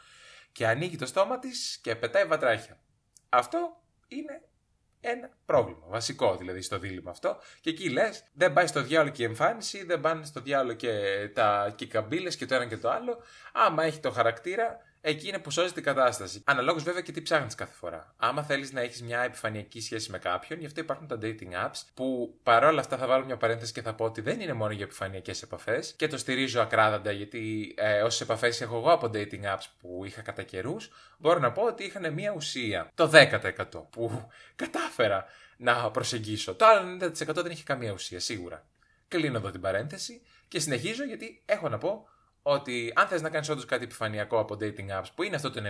και 0.51 0.67
ανοίγει 0.67 0.97
το 0.97 1.05
στόμα 1.05 1.39
της 1.39 1.79
και 1.81 1.95
πετάει 1.95 2.25
βατράχια. 2.25 2.79
Αυτό 3.29 3.81
είναι 4.07 4.41
ένα 5.12 5.30
πρόβλημα. 5.46 5.86
Βασικό 5.88 6.36
δηλαδή 6.36 6.62
στο 6.62 6.80
δίλημα 6.80 7.12
αυτό. 7.12 7.38
Και 7.62 7.70
εκεί 7.70 7.90
λες, 7.90 8.24
δεν 8.34 8.54
πάει 8.54 8.68
στο 8.68 8.82
διάλογο 8.82 9.14
και 9.14 9.22
η 9.22 9.26
εμφάνιση, 9.26 9.86
δεν 9.86 10.00
πάνε 10.02 10.26
στο 10.26 10.42
διάλογο 10.42 10.76
και 10.76 10.92
τα 11.34 11.74
κικαμπίλες 11.76 12.36
και 12.36 12.46
το 12.46 12.56
ένα 12.56 12.66
και 12.66 12.78
το 12.78 12.90
άλλο. 12.90 13.18
Άμα 13.54 13.84
έχει 13.84 14.00
το 14.00 14.12
χαρακτήρα, 14.12 14.78
εκεί 15.01 15.27
είναι 15.27 15.39
που 15.39 15.51
σώζει 15.51 15.74
η 15.75 15.82
κατάσταση. 15.82 16.42
Αναλόγως 16.46 16.84
βέβαια 16.84 17.01
και 17.01 17.12
τι 17.12 17.22
ψάχνεις 17.22 17.56
κάθε 17.56 17.74
φορά. 17.74 18.13
Άμα 18.18 18.44
θέλεις 18.44 18.72
να 18.72 18.82
έχεις 18.82 19.04
μια 19.04 19.22
επιφανειακή 19.22 19.82
σχέση 19.82 20.12
με 20.12 20.18
κάποιον, 20.18 20.60
γι' 20.60 20.66
αυτό 20.66 20.80
υπάρχουν 20.80 21.08
τα 21.08 21.18
dating 21.22 21.66
apps, 21.66 21.82
που 21.94 22.38
παρόλα 22.44 22.80
αυτά 22.80 22.98
θα 22.98 23.08
βάλω 23.08 23.25
μια 23.25 23.38
παρένθεση 23.38 23.74
και 23.74 23.82
θα 23.82 23.94
πω 23.94 24.06
ότι 24.06 24.22
δεν 24.22 24.39
είναι 24.39 24.54
μόνο 24.54 24.72
για 24.72 24.86
επιφανειακές 24.86 25.42
επαφές 25.42 25.94
και 25.98 26.08
το 26.08 26.18
στηρίζω 26.18 26.62
ακράδαντα 26.62 27.12
γιατί 27.12 27.74
ε, 27.77 28.01
όσες 28.01 28.22
επαφές 28.22 28.62
έχω 28.62 28.77
εγώ 28.77 28.92
από 28.92 29.10
dating 29.13 29.44
apps 29.54 29.66
που 29.82 30.01
είχα 30.06 30.22
κατά 30.22 30.44
καιρούς, 30.44 30.92
μπορώ 31.18 31.39
να 31.39 31.51
πω 31.51 31.63
ότι 31.63 31.84
είχαν 31.84 32.13
μια 32.13 32.34
ουσία. 32.36 32.92
Το 32.96 33.12
10% 33.13 33.63
που 33.89 34.30
κατάφερα 34.56 35.25
να 35.58 35.92
προσεγγίσω. 35.92 36.56
Το 36.56 36.66
άλλο 36.66 36.98
90% 37.01 37.34
δεν 37.44 37.51
είχε 37.51 37.63
καμία 37.63 37.92
ουσία, 37.92 38.20
σίγουρα. 38.20 38.66
Κλείνω 39.08 39.38
εδώ 39.38 39.51
την 39.51 39.62
παρένθεση 39.62 40.22
και 40.48 40.60
συνεχίζω 40.60 41.04
γιατί 41.04 41.42
έχω 41.46 41.70
να 41.70 41.77
πω 41.77 42.08
ότι 42.50 42.94
αν 42.96 43.08
θες 43.08 43.22
να 43.22 43.30
κάνεις 43.30 43.50
όντως 43.50 43.66
κάτι 43.66 43.84
επιφανειακό 43.84 44.39
από 44.39 44.58
dating 44.60 45.00
apps, 45.00 45.08
που 45.16 45.24
είναι 45.24 45.36
αυτό 45.36 45.51
το 45.51 45.62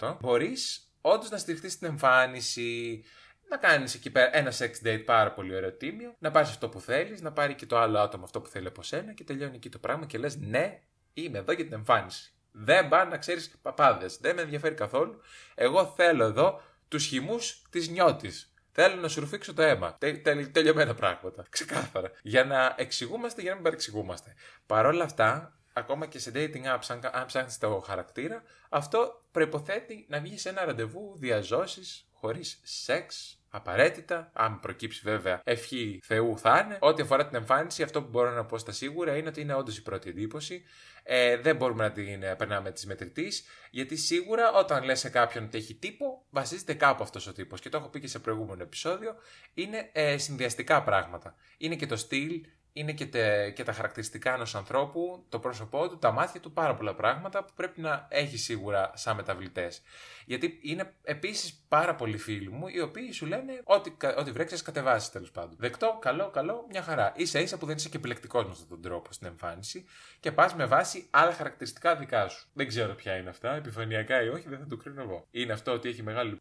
90%, 0.00 0.16
μπορείς 0.20 0.92
όντως 1.00 1.30
να 1.30 1.38
στηριχθεί 1.38 1.68
στην 1.68 1.86
εμφάνιση, 1.86 3.04
να 3.48 3.56
κάνεις 3.56 3.94
εκεί 3.94 4.10
πέρα 4.10 4.36
ένα 4.36 4.52
sex 4.58 4.86
date 4.86 5.02
πάρα 5.04 5.32
πολύ 5.32 5.56
ωραίο 5.56 5.72
τίμιο, 5.72 6.14
να 6.18 6.30
πάρεις 6.30 6.48
αυτό 6.48 6.68
που 6.68 6.80
θέλεις, 6.80 7.20
να 7.20 7.32
πάρει 7.32 7.54
και 7.54 7.66
το 7.66 7.78
άλλο 7.78 7.98
άτομο 7.98 8.24
αυτό 8.24 8.40
που 8.40 8.48
θέλει 8.48 8.66
από 8.66 8.82
σένα 8.82 9.12
και 9.12 9.24
τελειώνει 9.24 9.56
εκεί 9.56 9.68
το 9.68 9.78
πράγμα 9.78 10.06
και 10.06 10.18
λες 10.18 10.36
ναι, 10.36 10.80
είμαι 11.12 11.38
εδώ 11.38 11.52
για 11.52 11.64
την 11.64 11.72
εμφάνιση. 11.72 12.34
Δεν 12.50 12.88
πά 12.88 13.04
να 13.04 13.16
ξέρεις 13.16 13.58
παπάδες. 13.62 14.16
Δεν 14.16 14.34
με 14.34 14.42
ενδιαφέρει 14.42 14.74
καθόλου. 14.74 15.20
Εγώ 15.54 15.86
θέλω 15.96 16.24
εδώ 16.24 16.60
τους 16.88 17.06
χυμούς 17.06 17.62
της 17.70 17.88
νιώτης. 17.88 18.54
Θέλω 18.72 19.00
να 19.00 19.08
σου 19.08 19.20
ρουφήξω 19.20 19.54
το 19.54 19.62
αίμα. 19.62 19.96
Τε, 19.98 20.12
τε, 20.12 20.46
τελειωμένα 20.46 20.94
πράγματα. 20.94 21.44
Ξεκάθαρα. 21.48 22.10
Για 22.22 22.44
να 22.44 22.74
εξηγούμαστε, 22.78 23.40
για 23.40 23.50
να 23.50 23.54
μην 23.54 23.64
παρεξηγούμαστε. 23.64 24.34
Παρ' 24.66 24.86
όλα 24.86 25.04
αυτά, 25.04 25.58
ακόμα 25.76 26.06
και 26.06 26.18
σε 26.18 26.32
dating 26.34 26.64
apps, 26.74 26.86
αν, 26.88 27.00
αν 27.12 27.26
ψάχνεις 27.26 27.58
το 27.58 27.82
χαρακτήρα, 27.86 28.42
αυτό 28.68 29.22
προποθέτει 29.30 30.06
να 30.08 30.20
βγεις 30.20 30.40
σε 30.40 30.48
ένα 30.48 30.64
ραντεβού 30.64 31.14
διαζώσεις, 31.18 32.08
χωρίς 32.12 32.60
σεξ, 32.62 33.38
απαραίτητα. 33.48 34.30
Αν 34.32 34.60
προκύψει 34.60 35.00
βέβαια 35.04 35.40
ευχή 35.44 36.00
Θεού 36.04 36.38
θα 36.38 36.62
είναι. 36.64 36.78
Ό,τι 36.80 37.02
αφορά 37.02 37.26
την 37.26 37.36
εμφάνιση, 37.36 37.82
αυτό 37.82 38.02
που 38.02 38.08
μπορώ 38.08 38.30
να 38.30 38.44
πω 38.44 38.58
στα 38.58 38.72
σίγουρα 38.72 39.16
είναι 39.16 39.28
ότι 39.28 39.40
είναι 39.40 39.54
όντως 39.54 39.78
η 39.78 39.82
πρώτη 39.82 40.08
εντύπωση. 40.08 40.62
Ε, 41.02 41.36
δεν 41.36 41.56
μπορούμε 41.56 41.84
να 41.84 41.92
την 41.92 42.22
ε, 42.22 42.34
περνάμε 42.34 42.70
της 42.70 42.86
μετρητής, 42.86 43.44
γιατί 43.70 43.96
σίγουρα 43.96 44.52
όταν 44.52 44.84
λες 44.84 44.98
σε 44.98 45.08
κάποιον 45.08 45.44
ότι 45.44 45.58
έχει 45.58 45.74
τύπο, 45.74 46.24
βασίζεται 46.30 46.74
κάπου 46.74 47.02
αυτός 47.02 47.26
ο 47.26 47.32
τύπος. 47.32 47.60
Και 47.60 47.68
το 47.68 47.76
έχω 47.76 47.88
πει 47.88 48.00
και 48.00 48.08
σε 48.08 48.18
προηγούμενο 48.18 48.62
επεισόδιο. 48.62 49.14
Είναι 49.54 49.90
ε, 49.92 50.18
συνδυαστικά 50.18 50.82
πράγματα. 50.82 51.34
Είναι 51.58 51.74
και 51.74 51.86
το 51.86 51.96
στυλ, 51.96 52.40
είναι 52.76 52.92
και, 52.92 53.06
τε, 53.06 53.50
και 53.50 53.62
τα 53.62 53.72
χαρακτηριστικά 53.72 54.34
ενός 54.34 54.54
ανθρώπου, 54.54 55.24
το 55.28 55.38
πρόσωπό 55.38 55.88
του, 55.88 55.98
τα 55.98 56.12
μάτια 56.12 56.40
του, 56.40 56.52
πάρα 56.52 56.74
πολλά 56.74 56.94
πράγματα 56.94 57.44
που 57.44 57.52
πρέπει 57.54 57.80
να 57.80 58.06
έχει 58.10 58.38
σίγουρα 58.38 58.90
σαν 58.94 59.16
μεταβλητές. 59.16 59.82
Γιατί 60.26 60.58
είναι 60.62 60.94
επίσης 61.02 61.64
πάρα 61.68 61.94
πολλοί 61.94 62.18
φίλοι 62.18 62.50
μου 62.50 62.68
οι 62.68 62.80
οποίοι 62.80 63.12
σου 63.12 63.26
λένε 63.26 63.60
ότι, 63.64 63.96
ότι 64.16 64.30
βρέξεις 64.30 64.62
κατεβάσεις 64.62 65.10
τέλος 65.10 65.30
πάντων. 65.30 65.56
Δεκτό, 65.58 65.98
καλό, 66.00 66.30
καλό, 66.30 66.66
μια 66.70 66.82
χαρά. 66.82 67.14
σα 67.22 67.40
ίσα 67.40 67.58
που 67.58 67.66
δεν 67.66 67.76
είσαι 67.76 67.88
και 67.88 67.96
επιλεκτικός 67.96 68.44
με 68.44 68.50
αυτόν 68.50 68.68
τον 68.68 68.82
τρόπο 68.82 69.12
στην 69.12 69.26
εμφάνιση 69.26 69.84
και 70.20 70.32
πας 70.32 70.54
με 70.54 70.66
βάση 70.66 71.06
άλλα 71.10 71.32
χαρακτηριστικά 71.32 71.96
δικά 71.96 72.28
σου. 72.28 72.48
Δεν 72.52 72.68
ξέρω 72.68 72.94
ποια 72.94 73.16
είναι 73.16 73.30
αυτά, 73.30 73.54
επιφανειακά 73.54 74.22
ή 74.22 74.28
όχι, 74.28 74.48
δεν 74.48 74.58
θα 74.58 74.66
το 74.66 74.76
κρίνω 74.76 75.02
εγώ. 75.02 75.26
Είναι 75.30 75.52
αυτό 75.52 75.72
ότι 75.72 75.88
έχει 75.88 76.02
μεγάλη 76.02 76.40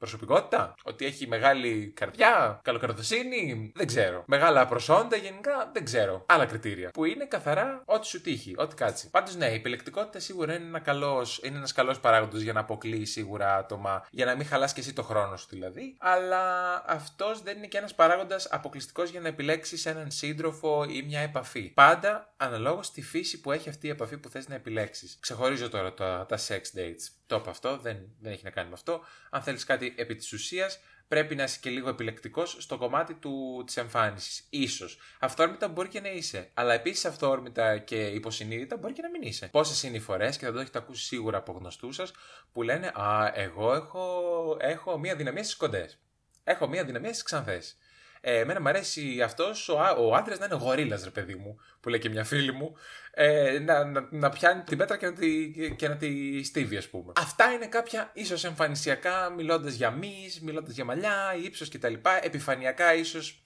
προσωπικότητα, 0.00 0.74
ότι 0.82 1.04
έχει 1.04 1.26
μεγάλη 1.26 1.92
καρδιά, 1.96 2.60
καλοκρατοσύνη, 2.62 3.72
δεν 3.74 3.86
ξέρω. 3.86 4.24
Μεγάλα 4.26 4.66
προσόντα 4.66 5.16
γενικά, 5.16 5.70
δεν 5.72 5.84
ξέρω. 5.84 6.24
Άλλα 6.28 6.46
κριτήρια. 6.46 6.90
Που 6.90 7.04
είναι 7.04 7.24
καθαρά 7.24 7.82
ό,τι 7.84 8.06
σου 8.06 8.20
τύχει, 8.20 8.54
ό,τι 8.56 8.74
κάτσει. 8.74 9.10
Πάντως 9.10 9.36
ναι, 9.36 9.46
η 9.46 9.54
επιλεκτικότητα 9.54 10.18
σίγουρα 10.18 10.54
είναι 10.54 10.64
ένα 10.64 10.78
καλός, 10.78 11.40
είναι 11.42 11.56
ένας 11.56 11.72
καλός 11.72 12.00
παράγοντας 12.00 12.40
για 12.40 12.52
να 12.52 12.60
αποκλείει 12.60 13.04
σίγουρα 13.04 13.56
άτομα, 13.56 14.06
για 14.10 14.24
να 14.24 14.36
μην 14.36 14.46
χαλάσει 14.46 14.74
και 14.74 14.80
εσύ 14.80 14.92
το 14.92 15.02
χρόνο 15.02 15.36
σου 15.36 15.46
δηλαδή. 15.50 15.96
Αλλά 15.98 16.42
αυτός 16.86 17.42
δεν 17.42 17.56
είναι 17.56 17.66
και 17.66 17.78
ένας 17.78 17.94
παράγοντας 17.94 18.46
αποκλειστικός 18.46 19.10
για 19.10 19.20
να 19.20 19.28
επιλέξεις 19.28 19.86
έναν 19.86 20.10
σύντροφο 20.10 20.84
ή 20.88 21.02
μια 21.02 21.20
επαφή. 21.20 21.62
Πάντα 21.62 22.32
αναλόγως 22.36 22.86
στη 22.86 23.02
φύση 23.02 23.40
που 23.40 23.52
έχει 23.52 23.68
αυτή 23.68 23.86
η 23.86 23.90
επαφή 23.90 24.16
που 24.18 24.28
θες 24.28 24.48
να 24.48 24.54
επιλέξεις. 24.54 25.18
Ξεχωρίζω 25.20 25.68
τώρα 25.68 25.94
τα, 25.94 26.26
τα 26.28 26.38
sex 26.48 26.78
dates. 26.78 27.08
Το 27.26 27.36
είπα 27.36 27.50
αυτό, 27.50 27.78
δεν, 27.78 27.96
δεν 28.20 28.32
έχει 28.32 28.44
να 28.44 28.50
κάνει 28.50 28.68
με 28.68 28.74
αυτό. 28.74 29.04
Αν 29.30 29.42
θέλεις 29.42 29.64
κάτι 29.64 29.89
επί 29.96 30.14
της 30.14 30.32
ουσίας, 30.32 30.80
πρέπει 31.08 31.34
να 31.34 31.42
είσαι 31.42 31.58
και 31.60 31.70
λίγο 31.70 31.88
επιλεκτικός 31.88 32.56
στο 32.58 32.78
κομμάτι 32.78 33.18
της 33.64 33.76
εμφάνισης. 33.76 34.48
σω. 34.68 34.86
Αυθόρμητα 35.18 35.68
μπορεί 35.68 35.88
και 35.88 36.00
να 36.00 36.08
είσαι. 36.08 36.50
Αλλά 36.54 36.74
επίσης 36.74 37.04
αυθόρμητα 37.04 37.78
και 37.78 38.06
υποσυνείδητα 38.06 38.76
μπορεί 38.76 38.92
και 38.92 39.02
να 39.02 39.10
μην 39.10 39.22
είσαι. 39.22 39.48
Πόσες 39.52 39.82
είναι 39.82 39.96
οι 39.96 40.00
φορέ, 40.00 40.30
και 40.30 40.44
θα 40.44 40.52
το 40.52 40.58
έχετε 40.58 40.78
ακούσει 40.78 41.04
σίγουρα 41.04 41.38
από 41.38 41.52
γνωστούς 41.52 41.94
σας, 41.94 42.12
που 42.52 42.62
λένε 42.62 42.86
Α, 42.86 43.32
εγώ 43.34 43.74
έχω, 43.74 44.56
έχω 44.60 44.98
μία 44.98 45.16
δυναμία 45.16 45.42
στις 45.42 45.56
κοντές. 45.56 45.98
Έχω 46.44 46.68
μία 46.68 46.84
δυναμία 46.84 47.10
στις 47.10 47.22
ξανθές. 47.22 47.76
Ε, 48.20 48.38
εμένα 48.38 48.60
μου 48.60 48.68
αρέσει 48.68 49.22
αυτός 49.22 49.68
ο, 49.68 49.78
ο 49.98 50.14
άντρας 50.14 50.38
να 50.38 50.44
είναι 50.44 50.54
γορίλας, 50.54 51.04
ρε 51.04 51.10
παιδί 51.10 51.34
μου, 51.34 51.60
που 51.80 51.88
λέει 51.88 51.98
και 51.98 52.08
μια 52.08 52.24
φίλη 52.24 52.52
μου, 52.52 52.76
ε, 53.10 53.58
να, 53.58 53.84
να, 53.84 54.08
να, 54.10 54.28
πιάνει 54.28 54.62
την 54.62 54.78
πέτρα 54.78 54.96
και 54.96 55.06
να 55.06 55.12
τη, 55.12 55.50
και 55.76 55.88
να 55.88 55.96
τη 55.96 56.42
στίβει, 56.42 56.76
ας 56.76 56.88
πούμε. 56.88 57.12
Αυτά 57.16 57.52
είναι 57.52 57.66
κάποια 57.66 58.10
ίσως 58.14 58.44
εμφανισιακά, 58.44 59.30
μιλώντας 59.30 59.74
για 59.74 59.90
μυς, 59.90 60.40
μιλώντας 60.40 60.74
για 60.74 60.84
μαλλιά, 60.84 61.34
ύψος 61.44 61.68
κτλ. 61.68 61.94
Επιφανειακά 62.22 62.94
ίσως 62.94 63.42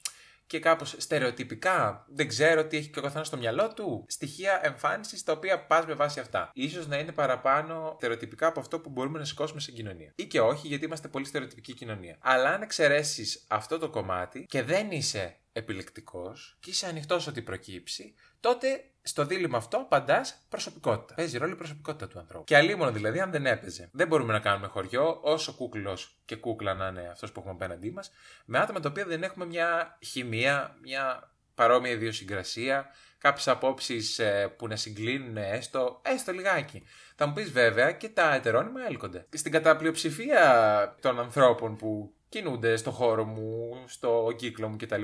και 0.46 0.58
κάπως 0.58 0.94
στερεοτυπικά, 0.98 2.06
δεν 2.08 2.28
ξέρω 2.28 2.66
τι 2.66 2.76
έχει 2.76 2.88
και 2.88 2.98
ο 2.98 3.02
καθένας 3.02 3.26
στο 3.26 3.36
μυαλό 3.36 3.72
του, 3.72 4.04
στοιχεία 4.08 4.60
εμφάνισης 4.62 5.22
τα 5.22 5.32
οποία 5.32 5.66
πας 5.66 5.86
με 5.86 5.94
βάση 5.94 6.20
αυτά. 6.20 6.50
Ίσως 6.54 6.86
να 6.86 6.98
είναι 6.98 7.12
παραπάνω 7.12 7.94
στερεοτυπικά 7.96 8.46
από 8.46 8.60
αυτό 8.60 8.80
που 8.80 8.90
μπορούμε 8.90 9.18
να 9.18 9.24
σηκώσουμε 9.24 9.60
σε 9.60 9.72
κοινωνία. 9.72 10.12
Ή 10.16 10.26
και 10.26 10.40
όχι, 10.40 10.66
γιατί 10.66 10.84
είμαστε 10.84 11.08
πολύ 11.08 11.24
στερεοτυπική 11.24 11.74
κοινωνία. 11.74 12.16
Αλλά 12.20 12.48
αν 12.50 12.62
εξαιρέσεις 12.62 13.44
αυτό 13.48 13.78
το 13.78 13.90
κομμάτι 13.90 14.44
και 14.48 14.62
δεν 14.62 14.90
είσαι 14.90 15.38
επιλεκτικός 15.56 16.56
και 16.60 16.70
είσαι 16.70 16.86
ανοιχτός 16.86 17.26
ότι 17.26 17.42
προκύψει, 17.42 18.14
τότε 18.40 18.84
στο 19.02 19.24
δίλημα 19.24 19.56
αυτό 19.56 19.76
απαντάς 19.76 20.44
προσωπικότητα. 20.48 21.14
Παίζει 21.14 21.38
ρόλο 21.38 21.52
η 21.52 21.56
προσωπικότητα 21.56 22.08
του 22.08 22.18
ανθρώπου. 22.18 22.44
Και 22.44 22.56
αλλήμον 22.56 22.92
δηλαδή, 22.92 23.20
αν 23.20 23.30
δεν 23.30 23.46
έπαιζε. 23.46 23.88
Δεν 23.92 24.06
μπορούμε 24.06 24.32
να 24.32 24.38
κάνουμε 24.38 24.66
χωριό, 24.66 25.18
όσο 25.22 25.52
κούκλος 25.52 26.16
και 26.24 26.36
κούκλα 26.36 26.74
να 26.74 26.86
είναι 26.86 27.08
αυτός 27.12 27.32
που 27.32 27.40
έχουμε 27.40 27.54
απέναντί 27.54 27.90
μας, 27.90 28.10
με 28.44 28.58
άτομα 28.58 28.80
τα 28.80 28.88
οποία 28.88 29.04
δεν 29.04 29.22
έχουμε 29.22 29.46
μια 29.46 29.98
χημεία, 30.02 30.76
μια 30.82 31.32
παρόμοια 31.54 31.92
ιδιοσυγκρασία, 31.92 32.86
κάποιες 33.18 33.48
απόψεις 33.48 34.20
που 34.56 34.68
να 34.68 34.76
συγκλίνουν 34.76 35.36
έστω, 35.36 36.00
έστω 36.04 36.32
λιγάκι. 36.32 36.82
Θα 37.16 37.26
μου 37.26 37.32
πεις 37.32 37.50
βέβαια 37.50 37.92
και 37.92 38.08
τα 38.08 38.34
ετερόνυμα 38.34 38.86
έλκονται. 38.86 39.26
Στην 39.32 39.52
καταπλειοψηφία 39.52 40.96
των 41.00 41.20
ανθρώπων 41.20 41.76
που 41.76 42.14
κινούνται 42.28 42.76
στο 42.76 42.90
χώρο 42.90 43.24
μου, 43.24 43.84
στο 43.86 44.34
κύκλο 44.36 44.68
μου 44.68 44.76
κτλ 44.76 45.02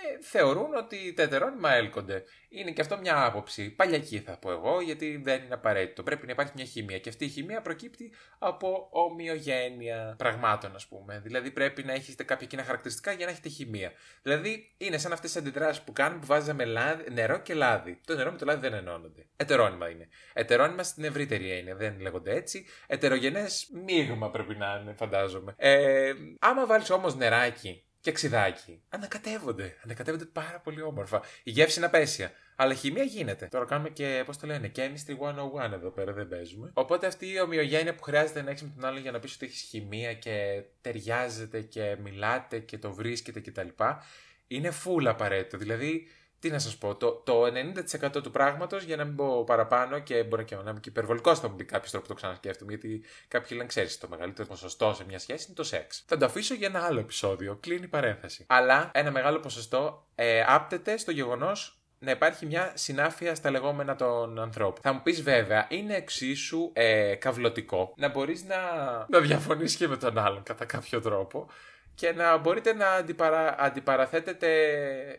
ε, 0.00 0.22
θεωρούν 0.22 0.74
ότι 0.74 1.12
τα 1.12 1.22
ετερόνυμα 1.22 1.72
έλκονται. 1.72 2.24
Είναι 2.48 2.70
και 2.70 2.80
αυτό 2.80 2.98
μια 2.98 3.24
άποψη. 3.24 3.70
Παλιακή 3.70 4.20
θα 4.20 4.38
πω 4.38 4.50
εγώ, 4.50 4.80
γιατί 4.80 5.20
δεν 5.24 5.44
είναι 5.44 5.54
απαραίτητο. 5.54 6.02
Πρέπει 6.02 6.26
να 6.26 6.32
υπάρχει 6.32 6.52
μια 6.56 6.64
χημία. 6.64 6.98
Και 6.98 7.08
αυτή 7.08 7.24
η 7.24 7.28
χημία 7.28 7.60
προκύπτει 7.60 8.12
από 8.38 8.88
ομοιογένεια 8.90 10.14
πραγμάτων, 10.18 10.74
ας 10.74 10.86
πούμε. 10.86 11.20
Δηλαδή 11.24 11.50
πρέπει 11.50 11.82
να 11.82 11.92
έχετε 11.92 12.24
κάποια 12.24 12.46
κοινά 12.46 12.62
χαρακτηριστικά 12.64 13.12
για 13.12 13.26
να 13.26 13.32
έχετε 13.32 13.48
χημία. 13.48 13.92
Δηλαδή 14.22 14.74
είναι 14.78 14.98
σαν 14.98 15.12
αυτές 15.12 15.32
τι 15.32 15.38
αντιδράσεις 15.38 15.82
που 15.82 15.92
κάνουμε 15.92 16.20
που 16.20 16.26
βάζαμε 16.26 16.64
λάδι, 16.64 17.12
νερό 17.12 17.38
και 17.38 17.54
λάδι. 17.54 18.00
Το 18.06 18.14
νερό 18.14 18.30
με 18.30 18.38
το 18.38 18.44
λάδι 18.44 18.60
δεν 18.60 18.74
ενώνονται. 18.74 19.26
Ετερόνυμα 19.36 19.88
είναι. 19.90 20.08
Ετερόνυμα 20.32 20.82
στην 20.82 21.04
ευρύτερη 21.04 21.50
έννοια. 21.50 21.74
Δεν 21.74 22.00
λέγονται 22.00 22.34
έτσι. 22.34 22.66
Ετερογενές 22.86 23.70
μείγμα 23.84 24.30
πρέπει 24.30 24.54
να 24.54 24.80
είναι, 24.82 24.92
φαντάζομαι. 24.92 25.54
Ε, 25.56 26.12
άμα 26.38 26.66
βάλεις 26.66 26.90
όμως 26.90 27.16
νεράκι 27.16 27.82
και 28.00 28.12
ξυδάκι. 28.12 28.82
Ανακατεύονται. 28.88 29.76
Ανακατεύονται 29.84 30.24
πάρα 30.24 30.60
πολύ 30.60 30.82
όμορφα. 30.82 31.22
Η 31.42 31.50
γεύση 31.50 31.78
είναι 31.78 31.86
απέσια. 31.86 32.32
Αλλά 32.56 32.72
η 32.72 32.76
χημεία 32.76 33.02
γίνεται. 33.02 33.46
Τώρα 33.46 33.64
κάνουμε 33.64 33.88
και, 33.88 34.22
πώς 34.26 34.38
το 34.38 34.46
λένε, 34.46 34.70
chemistry 34.76 35.16
101 35.66 35.72
εδώ 35.72 35.90
πέρα, 35.90 36.12
δεν 36.12 36.28
παίζουμε. 36.28 36.70
Οπότε 36.74 37.06
αυτή 37.06 37.30
η 37.30 37.40
ομοιογένεια 37.40 37.94
που 37.94 38.02
χρειάζεται 38.02 38.42
να 38.42 38.50
έχεις 38.50 38.62
με 38.62 38.72
τον 38.74 38.84
άλλον 38.84 39.00
για 39.02 39.10
να 39.10 39.18
πεις 39.18 39.34
ότι 39.34 39.46
έχεις 39.46 39.60
χημεία 39.60 40.14
και 40.14 40.62
ταιριάζεται 40.80 41.60
και 41.60 41.96
μιλάτε 42.02 42.58
και 42.58 42.78
το 42.78 42.92
βρίσκετε 42.92 43.40
κτλ. 43.40 43.68
Είναι 44.46 44.72
full 44.84 45.04
απαραίτητο. 45.06 45.58
Δηλαδή, 45.58 46.06
τι 46.40 46.50
να 46.50 46.58
σας 46.58 46.76
πω, 46.76 46.94
το, 46.94 47.12
το 47.12 47.42
90% 48.16 48.22
του 48.22 48.30
πράγματος, 48.30 48.82
για 48.82 48.96
να 48.96 49.04
μην 49.04 49.16
πω 49.16 49.44
παραπάνω 49.44 49.98
και 49.98 50.22
μπορεί 50.22 50.44
και 50.44 50.54
να 50.54 50.70
είμαι 50.70 50.80
και 50.80 50.88
υπερβολικός, 50.88 51.40
θα 51.40 51.48
μου 51.48 51.56
πει 51.56 51.64
κάποιος 51.64 51.90
τρόπο 51.90 52.06
που 52.06 52.12
το 52.12 52.18
ξανασκέφτομαι, 52.18 52.70
γιατί 52.72 53.04
κάποιοι 53.28 53.48
λένε, 53.52 53.66
ξέρεις, 53.66 53.98
το 53.98 54.08
μεγαλύτερο 54.08 54.48
ποσοστό 54.48 54.94
σε 54.94 55.04
μια 55.04 55.18
σχέση 55.18 55.44
είναι 55.46 55.54
το 55.56 55.64
σεξ. 55.64 56.04
Θα 56.06 56.16
το 56.16 56.24
αφήσω 56.24 56.54
για 56.54 56.66
ένα 56.66 56.84
άλλο 56.84 57.00
επεισόδιο, 57.00 57.58
κλείνει 57.60 57.84
η 57.84 57.88
παρένθεση. 57.88 58.44
Αλλά 58.48 58.90
ένα 58.94 59.10
μεγάλο 59.10 59.40
ποσοστό 59.40 60.06
ε, 60.14 60.44
άπτεται 60.46 60.96
στο 60.96 61.10
γεγονός 61.10 61.78
να 61.98 62.10
υπάρχει 62.10 62.46
μια 62.46 62.72
συνάφεια 62.74 63.34
στα 63.34 63.50
λεγόμενα 63.50 63.96
των 63.96 64.38
ανθρώπων. 64.38 64.82
Θα 64.82 64.92
μου 64.92 65.02
πεις 65.02 65.22
βέβαια, 65.22 65.66
είναι 65.70 65.94
εξίσου 65.94 66.70
ε, 66.72 67.14
καυλωτικό 67.14 67.94
να 67.96 68.08
μπορείς 68.08 68.44
να, 68.44 68.56
να 69.08 69.20
διαφωνήσει 69.20 69.76
και 69.76 69.88
με 69.88 69.96
τον 69.96 70.18
άλλον 70.18 70.42
κατά 70.42 70.64
κάποιο 70.64 71.00
τρόπο 71.00 71.48
και 71.98 72.12
να 72.12 72.36
μπορείτε 72.36 72.72
να 72.72 72.90
αντιπαρα... 72.90 73.54
αντιπαραθέτετε 73.58 74.48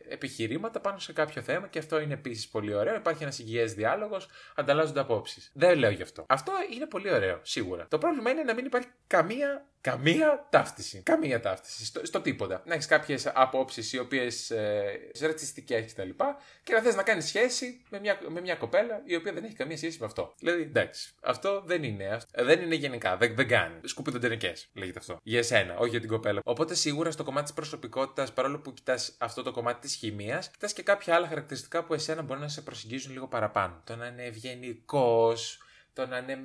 επιχειρήματα 0.09 0.79
πάνω 0.79 0.99
σε 0.99 1.13
κάποιο 1.13 1.41
θέμα 1.41 1.67
και 1.67 1.79
αυτό 1.79 1.99
είναι 1.99 2.13
επίσης 2.13 2.47
πολύ 2.47 2.73
ωραίο. 2.73 2.95
Υπάρχει 2.95 3.23
ένας 3.23 3.39
υγιές 3.39 3.73
διάλογος, 3.73 4.27
ανταλλάζονται 4.55 4.99
απόψεις. 4.99 5.51
Δεν 5.53 5.77
λέω 5.77 5.89
γι' 5.89 6.01
αυτό. 6.01 6.25
Αυτό 6.27 6.51
είναι 6.73 6.85
πολύ 6.85 7.13
ωραίο, 7.13 7.39
σίγουρα. 7.41 7.87
Το 7.87 7.97
πρόβλημα 7.97 8.29
είναι 8.29 8.43
να 8.43 8.53
μην 8.53 8.65
υπάρχει 8.65 8.87
καμία 9.07 9.69
Καμία 9.81 10.47
ταύτιση. 10.49 11.01
Καμία 11.05 11.39
ταύτιση. 11.39 11.85
Στο, 11.85 12.05
στο 12.05 12.21
τίποτα. 12.21 12.63
Να 12.65 12.73
έχεις 12.73 12.85
κάποιες 12.85 13.31
απόψεις 13.33 13.93
οι 13.93 13.99
οποίες 13.99 14.51
ε, 14.51 14.99
ρατσιστικές 15.21 15.93
κτλ. 15.93 16.09
Και, 16.09 16.23
και 16.63 16.73
να 16.73 16.81
θες 16.81 16.95
να 16.95 17.03
κάνεις 17.03 17.25
σχέση 17.25 17.83
με 17.89 17.99
μια, 17.99 18.19
με 18.27 18.41
μια 18.41 18.55
κοπέλα 18.55 19.01
η 19.05 19.15
οποία 19.15 19.33
δεν 19.33 19.43
έχει 19.43 19.53
καμία 19.53 19.77
σχέση 19.77 19.97
με 19.99 20.05
αυτό. 20.05 20.33
Δηλαδή, 20.39 20.61
εντάξει, 20.61 21.13
αυτό 21.21 21.63
δεν 21.65 21.83
είναι. 21.83 22.07
Αυτό, 22.07 22.45
δεν 22.45 22.61
είναι 22.61 22.75
γενικά. 22.75 23.17
Δεν, 23.17 23.35
δεν 23.35 23.47
κάνει. 23.47 23.75
Σκουπιδοντενικέ 23.83 24.53
λέγεται 24.73 24.99
αυτό. 24.99 25.17
Για 25.23 25.39
εσένα, 25.39 25.77
όχι 25.77 25.89
για 25.89 25.99
την 25.99 26.09
κοπέλα. 26.09 26.41
Οπότε 26.43 26.68
σίγουρα 26.75 27.11
στο 27.11 27.23
κομμάτι 27.23 27.45
της 27.45 27.53
προσωπικότητας, 27.53 28.33
παρόλο 28.33 28.59
που 28.59 28.73
κοιτάς 28.73 29.15
αυτό 29.17 29.43
το 29.43 29.51
κομμάτι 29.51 29.79
της 29.79 29.95
χημίας, 29.95 30.49
κοιτάς 30.49 30.73
και 30.73 30.83
κάποια 30.83 31.15
άλλα 31.15 31.27
χαρακτηριστικά 31.27 31.83
που 31.83 31.93
εσένα 31.93 32.21
μπορεί 32.21 32.39
να 32.39 32.47
σε 32.47 32.61
προσεγγίζουν 32.61 33.13
λίγο 33.13 33.27
παραπάνω. 33.27 33.81
Το 33.83 33.95
να 33.95 34.05
είναι 34.05 34.23
ευγενικός, 34.23 35.59
το 35.99 36.07
να 36.07 36.17
είναι 36.17 36.37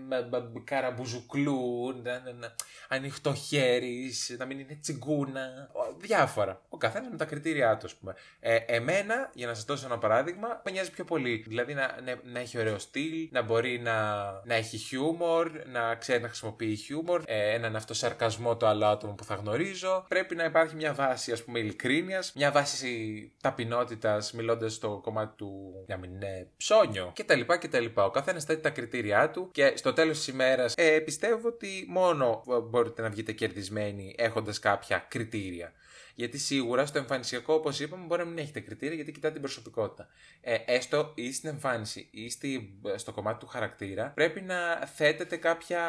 καραμπουζουκλού, 0.64 1.92
να 2.02 2.22
είναι 2.28 2.54
ανοιχτό 2.88 3.34
χέρι, 3.34 4.12
να 4.38 4.44
μην 4.44 4.58
είναι 4.58 4.78
τσιγκούνα. 4.80 5.70
Διάφορα. 5.98 6.60
Ο 6.68 6.76
καθένας 6.76 7.10
με 7.10 7.16
τα 7.16 7.24
κριτήριά 7.24 7.76
του, 7.76 7.86
ας 7.86 7.94
πούμε. 7.94 8.14
Ε, 8.40 8.56
εμένα, 8.66 9.30
για 9.34 9.46
να 9.46 9.54
σας 9.54 9.64
δώσω 9.64 9.86
ένα 9.86 9.98
παράδειγμα, 9.98 10.60
με 10.64 10.70
νοιάζει 10.70 10.90
πιο 10.90 11.04
πολύ. 11.04 11.44
Δηλαδή 11.46 11.74
να, 11.74 11.96
να, 12.04 12.20
να 12.22 12.38
έχει 12.38 12.58
ωραίο 12.58 12.78
στυλ, 12.78 13.28
να 13.30 13.42
μπορεί 13.42 13.78
να, 13.78 14.24
να 14.44 14.54
έχει 14.54 14.76
χιούμορ, 14.76 15.50
να 15.66 15.94
ξέρει 15.94 16.22
να 16.22 16.28
χρησιμοποιεί 16.28 16.74
χιούμορ, 16.76 17.22
ε, 17.26 17.54
έναν 17.54 17.76
αυτοσαρκασμό 17.76 18.56
το 18.56 18.66
άλλο 18.66 18.86
άτομο 18.86 19.12
που 19.12 19.24
θα 19.24 19.34
γνωρίζω. 19.34 20.04
Πρέπει 20.08 20.34
να 20.34 20.44
υπάρχει 20.44 20.74
μια 20.74 20.92
βάση, 20.92 21.32
ας 21.32 21.44
πούμε, 21.44 21.58
ειλικρίνειας, 21.58 22.32
μια 22.34 22.50
βάση 22.50 23.32
ταπεινότητας, 23.40 24.32
μιλώντας 24.32 24.74
στο 24.74 25.00
κομμάτι 25.02 25.36
του 25.36 25.84
να 25.86 25.96
μην 25.96 26.14
είναι 26.14 26.48
ψώνιο 26.56 27.12
κτλ. 27.14 27.84
Ο 27.94 28.10
καθένας 28.10 28.44
θέτει 28.44 28.60
τα 28.60 28.70
κριτήριά 28.70 29.30
του 29.30 29.43
και 29.52 29.72
στο 29.76 29.92
τέλος 29.92 30.16
της 30.16 30.28
ημέρας 30.28 30.74
ε, 30.76 30.98
πιστεύω 30.98 31.48
ότι 31.48 31.84
μόνο 31.88 32.42
μπορείτε 32.70 33.02
να 33.02 33.08
βγείτε 33.10 33.32
κερδισμένοι 33.32 34.14
έχοντας 34.18 34.58
κάποια 34.58 35.06
κριτήρια. 35.08 35.72
Γιατί 36.14 36.38
σίγουρα 36.38 36.86
στο 36.86 36.98
εμφανισιακό, 36.98 37.54
όπως 37.54 37.80
είπαμε, 37.80 38.06
μπορεί 38.06 38.22
να 38.22 38.28
μην 38.28 38.38
έχετε 38.38 38.60
κριτήρια 38.60 38.94
γιατί 38.94 39.12
κοιτάτε 39.12 39.32
την 39.32 39.42
προσωπικότητα. 39.42 40.08
Ε, 40.40 40.56
έστω 40.66 41.12
ή 41.14 41.32
στην 41.32 41.48
εμφάνιση 41.48 42.08
ή 42.10 42.30
στη, 42.30 42.80
στο 42.96 43.12
κομμάτι 43.12 43.38
του 43.38 43.46
χαρακτήρα, 43.46 44.10
πρέπει 44.14 44.40
να 44.40 44.86
θέτετε 44.86 45.36
κάποια 45.36 45.80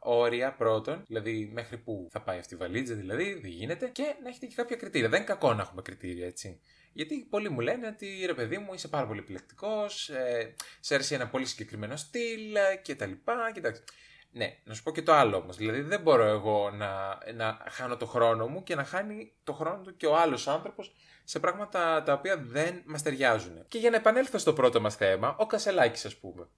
όρια 0.00 0.52
πρώτον, 0.52 1.02
δηλαδή 1.06 1.50
μέχρι 1.52 1.76
πού 1.78 2.08
θα 2.10 2.20
πάει 2.22 2.38
αυτή 2.38 2.54
η 2.54 2.56
βαλίτσα, 2.56 2.94
δηλαδή 2.94 3.34
δεν 3.34 3.50
γίνεται, 3.50 3.88
και 3.88 4.14
να 4.22 4.28
έχετε 4.28 4.46
και 4.46 4.54
κάποια 4.54 4.76
κριτήρια. 4.76 5.08
Δεν 5.08 5.18
είναι 5.18 5.28
κακό 5.28 5.54
να 5.54 5.62
έχουμε 5.62 5.82
κριτήρια, 5.82 6.26
έτσι. 6.26 6.60
Γιατί 6.92 7.26
πολλοί 7.30 7.48
μου 7.48 7.60
λένε 7.60 7.86
ότι 7.86 8.22
ρε 8.26 8.34
παιδί 8.34 8.58
μου 8.58 8.74
είσαι 8.74 8.88
πάρα 8.88 9.06
πολύ 9.06 9.18
επιλεκτικός, 9.18 10.08
ε, 10.08 10.54
σε 10.80 10.94
αρέσει 10.94 11.14
ένα 11.14 11.28
πολύ 11.28 11.46
συγκεκριμένο 11.46 11.96
στυλ 11.96 12.56
κτλ. 12.82 13.10
Κοιτάξτε. 13.54 13.84
Ναι, 14.34 14.58
να 14.64 14.74
σου 14.74 14.82
πω 14.82 14.92
και 14.92 15.02
το 15.02 15.12
άλλο 15.12 15.36
όμως. 15.36 15.56
Δηλαδή 15.56 15.80
δεν 15.80 16.00
μπορώ 16.00 16.24
εγώ 16.24 16.70
να, 16.70 17.18
να 17.34 17.58
χάνω 17.70 17.96
το 17.96 18.06
χρόνο 18.06 18.46
μου 18.46 18.62
και 18.62 18.74
να 18.74 18.84
χάνει 18.84 19.32
το 19.44 19.52
χρόνο 19.52 19.82
του 19.82 19.96
και 19.96 20.06
ο 20.06 20.16
άλλος 20.16 20.48
άνθρωπος 20.48 20.92
σε 21.24 21.40
πράγματα 21.40 22.02
τα 22.02 22.12
οποία 22.12 22.36
δεν 22.36 22.82
μας 22.86 23.02
ταιριάζουν. 23.02 23.64
Και 23.68 23.78
για 23.78 23.90
να 23.90 23.96
επανέλθω 23.96 24.38
στο 24.38 24.52
πρώτο 24.52 24.80
μας 24.80 24.96
θέμα, 24.96 25.36
ο 25.38 25.46
Κασελάκης, 25.46 26.04
ας 26.04 26.16
πούμε 26.16 26.48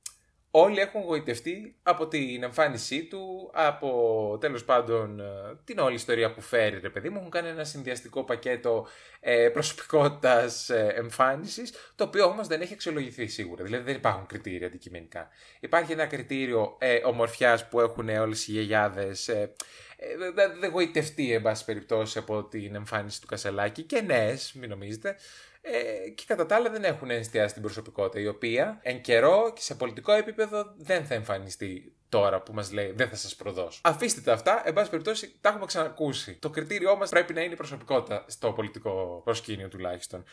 όλοι 0.57 0.81
έχουν 0.81 1.03
γοητευτεί 1.03 1.75
από 1.83 2.09
την 2.09 2.43
εμφάνισή 2.43 3.05
του, 3.05 3.51
από 3.55 4.39
τέλος 4.41 4.65
πάντων 4.65 5.21
ε, 5.21 5.25
την 5.65 5.79
όλη 5.79 5.95
ιστορία 5.95 6.33
που 6.33 6.41
φέρει 6.41 6.79
ρε 6.79 6.91
παιδί 6.91 7.09
μου. 7.09 7.17
Έχουν 7.19 7.31
κάνει 7.31 7.49
ένα 7.49 7.65
συνδυαστικό 7.65 8.25
πακέτο 8.25 8.87
ε, 9.21 9.49
προσωπικότητας 9.49 10.71
ε, 10.71 10.93
εμφάνισης, 10.97 11.73
το 11.95 12.05
οποίο 12.05 12.25
όμως 12.25 12.47
δεν 12.47 12.61
έχει 12.61 12.73
αξιολογηθεί 12.73 13.27
σίγουρα. 13.27 13.65
Δηλαδή 13.65 13.85
δεν 13.85 13.95
υπάρχουν 13.95 14.27
κριτήρια 14.27 14.67
αντικειμενικά. 14.67 15.29
Υπάρχει 15.61 15.93
ένα 15.93 16.07
κριτήριο 16.07 16.77
ε, 16.79 17.01
ομορφιάς 17.05 17.69
που 17.69 17.81
έχουν 17.81 18.09
όλες 18.09 18.49
οι 18.49 18.53
γιαγιάδες, 18.53 19.29
ε, 19.29 19.53
ε, 19.97 20.31
δεν 20.61 20.71
γοητευτεί 20.71 21.33
εν 21.33 21.43
πάση 21.43 21.65
περιπτώσει 21.65 22.19
από 22.19 22.45
την 22.45 22.75
εμφάνιση 22.75 23.21
του 23.21 23.27
Κασελάκη 23.27 23.83
και 23.83 24.01
νέε, 24.01 24.37
μην 24.55 24.69
νομίζετε. 24.69 25.17
Ε, 25.67 26.09
και 26.11 26.25
κατά 26.27 26.47
τα 26.47 26.55
άλλα 26.55 26.71
δεν 26.71 26.85
έχουν 26.85 27.11
εστιάσει 27.11 27.55
την 27.55 27.63
προσωπικότητα, 27.63 28.21
η 28.21 28.27
οποία 28.27 28.79
εν 28.83 29.01
καιρό 29.01 29.53
και 29.55 29.61
σε 29.61 29.75
πολιτικό 29.75 30.13
επίπεδο 30.13 30.75
δεν 30.77 31.05
θα 31.05 31.15
εμφανιστεί 31.15 31.95
τώρα 32.09 32.43
που 32.43 32.53
μας 32.53 32.73
λέει 32.73 32.93
δεν 32.97 33.09
θα 33.09 33.17
σας 33.17 33.35
προδώσω. 33.35 33.81
Αφήστε 33.85 34.21
τα 34.21 34.33
αυτά, 34.33 34.63
εν 34.65 34.73
πάση 34.73 34.91
περιπτώσει 34.91 35.35
τα 35.41 35.49
έχουμε 35.49 35.67
ξανακούσει. 35.67 36.35
Το 36.35 36.51
κριτήριό 36.51 36.97
μας 36.97 37.11
πρέπει 37.11 37.33
να 37.33 37.41
είναι 37.41 37.53
η 37.53 37.57
προσωπικότητα 37.57 38.25
στο 38.29 38.53
πολιτικό 38.53 39.21
προσκήνιο 39.25 39.69
τουλάχιστον. 39.69 40.25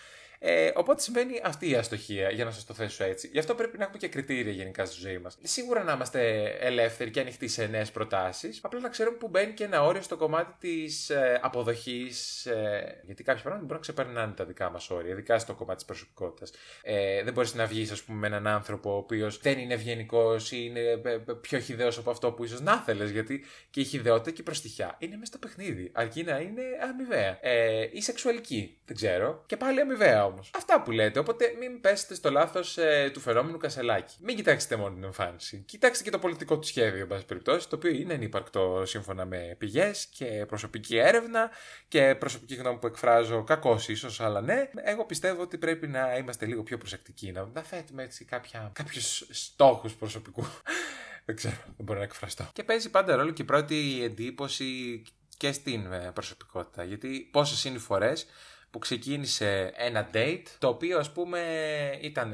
Ε, 0.43 0.71
οπότε 0.75 1.01
συμβαίνει 1.01 1.41
αυτή 1.43 1.69
η 1.69 1.75
αστοχία, 1.75 2.29
για 2.29 2.45
να 2.45 2.51
σας 2.51 2.65
το 2.65 2.73
θέσω 2.73 3.03
έτσι. 3.03 3.29
Γι' 3.33 3.39
αυτό 3.39 3.55
πρέπει 3.55 3.77
να 3.77 3.83
έχουμε 3.83 3.99
και 3.99 4.07
κριτήρια 4.07 4.51
γενικά 4.51 4.85
στη 4.85 4.99
ζωή 4.99 5.17
μας. 5.17 5.37
Σίγουρα 5.41 5.83
να 5.83 5.91
είμαστε 5.91 6.43
ελεύθεροι 6.59 7.09
και 7.09 7.19
ανοιχτοί 7.19 7.47
σε 7.47 7.65
νέες 7.65 7.91
προτάσεις. 7.91 8.59
Απλά 8.61 8.79
να 8.79 8.89
ξέρουμε 8.89 9.17
που 9.17 9.27
μπαίνει 9.27 9.53
και 9.53 9.63
ένα 9.63 9.83
όριο 9.83 10.01
στο 10.01 10.17
κομμάτι 10.17 10.53
της 10.59 11.09
ε, 11.09 11.39
αποδοχής. 11.43 12.45
Ε, 12.45 13.01
γιατί 13.05 13.23
κάποια 13.23 13.41
πράγματα 13.41 13.65
μπορούν 13.65 13.83
να 13.85 13.93
ξεπερνάνε 13.93 14.33
τα 14.33 14.45
δικά 14.45 14.69
μας 14.69 14.89
όρια, 14.89 15.11
ειδικά 15.11 15.39
στο 15.39 15.53
κομμάτι 15.53 15.75
της 15.75 15.85
προσωπικότητας. 15.85 16.51
Ε, 16.81 17.23
δεν 17.23 17.33
μπορείς 17.33 17.53
να 17.53 17.65
βγεις, 17.65 17.91
ας 17.91 18.01
πούμε, 18.01 18.17
με 18.17 18.27
έναν 18.27 18.47
άνθρωπο 18.47 18.93
ο 18.93 18.97
οποίος 18.97 19.39
δεν 19.39 19.59
είναι 19.59 19.73
ευγενικός 19.73 20.51
ή 20.51 20.57
είναι 20.69 20.79
ε, 20.79 21.11
ε, 21.11 21.17
πιο 21.41 21.59
χιδαίο 21.59 21.89
από 21.97 22.11
αυτό 22.11 22.31
που 22.31 22.43
ίσως 22.43 22.61
να 22.61 22.77
θέλει. 22.77 23.11
Γιατί 23.11 23.45
και 23.69 23.79
η 23.79 23.83
χιδεότητα 23.83 24.31
και 24.31 24.41
η 24.41 24.43
προστιχιά 24.43 24.95
είναι 24.99 25.15
μέσα 25.15 25.25
στο 25.25 25.37
παιχνίδι. 25.37 25.91
Αρκεί 25.93 26.23
να 26.23 26.39
είναι 26.39 26.63
αμοιβαία. 26.89 27.37
Ε, 27.41 27.89
ή 27.91 28.01
σεξουαλική, 28.01 28.77
δεν 28.85 28.95
ξέρω. 28.95 29.43
Και 29.45 29.57
πάλι 29.57 29.79
αμοιβαία 29.79 30.30
όμως. 30.31 30.51
Αυτά 30.55 30.81
που 30.81 30.91
λέτε. 30.91 31.19
Οπότε 31.19 31.55
μην 31.59 31.81
πέσετε 31.81 32.15
στο 32.15 32.31
λάθος 32.31 32.77
ε, 32.77 33.09
του 33.13 33.19
φαινόμενου 33.19 33.57
Κασελάκη. 33.57 34.15
Μην 34.19 34.35
κοιτάξετε 34.35 34.75
μόνο 34.75 34.93
την 34.93 35.03
εμφάνιση. 35.03 35.63
Κοιτάξτε 35.67 36.03
και 36.03 36.09
το 36.09 36.19
πολιτικό 36.19 36.59
του 36.59 36.67
σχέδιο, 36.67 37.01
εν 37.01 37.07
πάση 37.07 37.25
περιπτώσει, 37.25 37.69
το 37.69 37.75
οποίο 37.75 37.91
είναι 37.91 38.13
ανύπαρκτο 38.13 38.83
σύμφωνα 38.85 39.25
με 39.25 39.55
πηγές 39.57 40.05
και 40.05 40.45
προσωπική 40.47 40.97
έρευνα 40.97 41.49
και 41.87 42.15
προσωπική 42.15 42.55
γνώμη 42.55 42.77
που 42.77 42.87
εκφράζω 42.87 43.43
κακώς 43.43 43.87
ίσως, 43.89 44.19
αλλά 44.19 44.41
ναι. 44.41 44.69
Εγώ 44.83 45.05
πιστεύω 45.05 45.41
ότι 45.41 45.57
πρέπει 45.57 45.87
να 45.87 46.15
είμαστε 46.17 46.45
λίγο 46.45 46.63
πιο 46.63 46.77
προσεκτικοί. 46.77 47.31
Να, 47.31 47.49
να 47.53 47.61
θέτουμε 47.61 48.03
έτσι 48.03 48.25
κάποιους 48.73 49.27
στόχους 49.29 49.93
προσωπικού. 49.93 50.45
δεν 51.25 51.35
ξέρω, 51.35 51.55
δεν 51.65 51.85
μπορώ 51.85 51.99
να 51.99 52.05
εκφραστώ. 52.05 52.49
Και 52.53 52.63
παίζει 52.63 52.89
πάντα 52.89 53.15
ρόλο 53.15 53.31
και 53.31 53.41
η 53.41 53.45
πρώτη 53.45 54.01
εντύπωση 54.03 55.01
και 55.37 55.51
στην 55.51 55.91
ε, 55.93 56.11
προσωπικότητα. 56.13 56.83
Γιατί 56.83 57.29
πόσες 57.31 57.63
είναι 57.63 57.75
οι 57.75 57.79
φορές 57.79 58.25
που 58.71 58.79
ξεκίνησε 58.79 59.73
ένα 59.75 60.09
date 60.13 60.45
το 60.57 60.67
οποίο 60.67 60.99
ας 60.99 61.11
πούμε 61.11 61.39
ήταν 62.01 62.33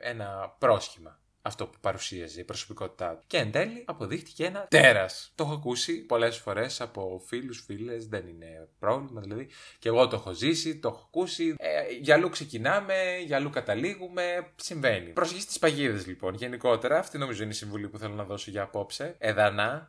ένα 0.00 0.54
πρόσχημα 0.58 1.18
αυτό 1.46 1.66
που 1.66 1.78
παρουσίαζε 1.80 2.40
η 2.40 2.44
προσωπικότητά 2.44 3.10
του. 3.10 3.24
Και 3.26 3.36
εν 3.36 3.50
τέλει 3.50 3.84
αποδείχτηκε 3.86 4.44
ένα 4.44 4.66
τέρας. 4.70 5.32
Το 5.34 5.44
έχω 5.44 5.52
ακούσει 5.52 5.94
πολλές 5.94 6.36
φορές 6.36 6.80
από 6.80 7.22
φίλους, 7.26 7.64
φίλες, 7.66 8.06
δεν 8.06 8.26
είναι 8.28 8.68
πρόβλημα 8.78 9.20
δηλαδή. 9.20 9.48
Και 9.78 9.88
εγώ 9.88 10.08
το 10.08 10.16
έχω 10.16 10.32
ζήσει, 10.32 10.78
το 10.78 10.88
έχω 10.88 11.04
ακούσει. 11.06 11.54
Ε, 11.58 11.92
για 12.00 12.14
αλλού 12.14 12.28
ξεκινάμε, 12.28 12.94
για 13.26 13.36
αλλού 13.36 13.50
καταλήγουμε. 13.50 14.52
Συμβαίνει. 14.56 15.10
Προσοχή 15.10 15.40
στις 15.40 15.58
παγίδες 15.58 16.06
λοιπόν. 16.06 16.34
Γενικότερα, 16.34 16.98
αυτή 16.98 17.18
νομίζω 17.18 17.42
είναι 17.42 17.52
η 17.52 17.54
συμβουλή 17.54 17.88
που 17.88 17.98
θέλω 17.98 18.14
να 18.14 18.24
δώσω 18.24 18.50
για 18.50 18.62
απόψε. 18.62 19.14
Εδανά. 19.18 19.88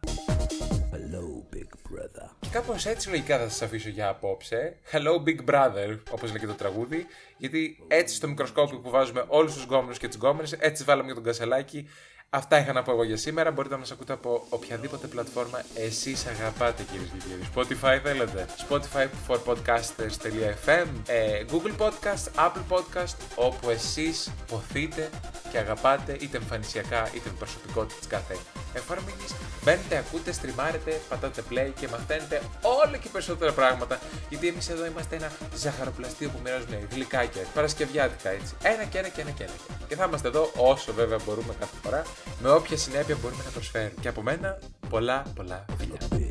Κάπως 2.58 2.86
έτσι 2.86 3.10
λογικά 3.10 3.38
θα 3.38 3.50
σας 3.50 3.62
αφήσω 3.62 3.90
για 3.90 4.10
απόψε. 4.10 4.78
Hello, 4.92 5.28
Big 5.28 5.52
Brother, 5.52 5.98
όπως 6.10 6.30
λέει 6.30 6.40
και 6.40 6.46
το 6.46 6.54
τραγούδι. 6.54 7.06
Γιατί 7.38 7.84
έτσι 7.88 8.16
στο 8.16 8.28
μικροσκόπιο 8.28 8.78
που 8.78 8.90
βάζουμε 8.90 9.26
όλους 9.28 9.54
τους 9.54 9.64
γκόμενους 9.64 9.98
και 9.98 10.08
τις 10.08 10.16
γκόμενες, 10.18 10.52
έτσι 10.52 10.84
βάλαμε 10.84 11.08
και 11.08 11.14
τον 11.14 11.24
κασελάκι. 11.24 11.90
Αυτά 12.30 12.60
είχα 12.60 12.74
να 12.74 12.84
πω 12.84 12.92
εγώ 12.92 13.04
για 13.04 13.18
σήμερα. 13.18 13.52
Μπορείτε 13.52 13.74
να 13.74 13.80
μας 13.80 13.92
ακούτε 13.92 14.14
από 14.14 14.46
οποιαδήποτε 14.50 15.08
πλατφόρμα 15.08 15.62
εσείς 15.76 16.26
αγαπάτε, 16.26 16.84
κυρίες 16.92 17.10
και 17.10 17.28
κύριοι. 17.28 17.50
Spotify 17.56 18.00
θέλετε. 18.04 18.46
Spotify 18.70 19.08
for 19.28 19.38
podcasters.fm, 19.46 20.88
ε, 21.08 21.44
Google 21.52 21.86
Podcast, 21.86 22.46
Apple 22.46 22.78
Podcast, 22.78 23.16
όπου 23.36 23.70
εσείς 23.70 24.32
ποθείτε 24.48 25.10
και 25.52 25.58
αγαπάτε 25.58 26.18
είτε 26.22 26.38
εμφανισιακά 26.38 27.10
είτε 27.16 27.30
με 27.30 27.36
προσωπικότητα 27.38 28.00
της 28.00 28.08
κάθε 28.08 28.36
εφαρμογής. 28.78 29.32
Μπαίνετε, 29.64 29.98
ακούτε, 29.98 30.32
στριμάρετε, 30.32 31.02
πατάτε 31.10 31.44
play 31.50 31.72
και 31.80 31.88
μαθαίνετε 31.88 32.42
όλο 32.62 32.98
και 33.02 33.10
περισσότερα 33.12 33.52
πράγματα. 33.52 34.00
Γιατί 34.30 34.48
εμείς 34.48 34.70
εδώ 34.70 34.86
είμαστε 34.86 35.16
ένα 35.16 35.32
ζαχαροπλαστείο 35.56 36.30
που 36.30 36.40
μοιράζουμε 36.44 36.88
γλυκάκια, 36.92 37.42
παρασκευιάτικα 37.54 38.30
έτσι. 38.30 38.54
Ένα 38.64 38.84
και 38.84 38.98
ένα 38.98 39.08
και 39.08 39.22
ένα 39.22 39.30
και 39.30 39.44
ένα. 39.44 39.54
Και 39.88 39.96
θα 39.96 40.06
είμαστε 40.06 40.28
εδώ 40.28 40.52
όσο 40.56 40.94
βέβαια 40.94 41.20
μπορούμε 41.26 41.54
κάθε 41.60 41.76
φορά, 41.84 42.02
με 42.42 42.50
όποια 42.50 42.78
συνέπεια 42.78 43.18
μπορούμε 43.22 43.44
να 43.44 43.50
προσφέρουμε. 43.50 44.02
Και 44.02 44.08
από 44.08 44.22
μένα 44.22 44.58
πολλά 44.90 45.24
πολλά 45.36 45.66
φιλιά. 45.78 46.27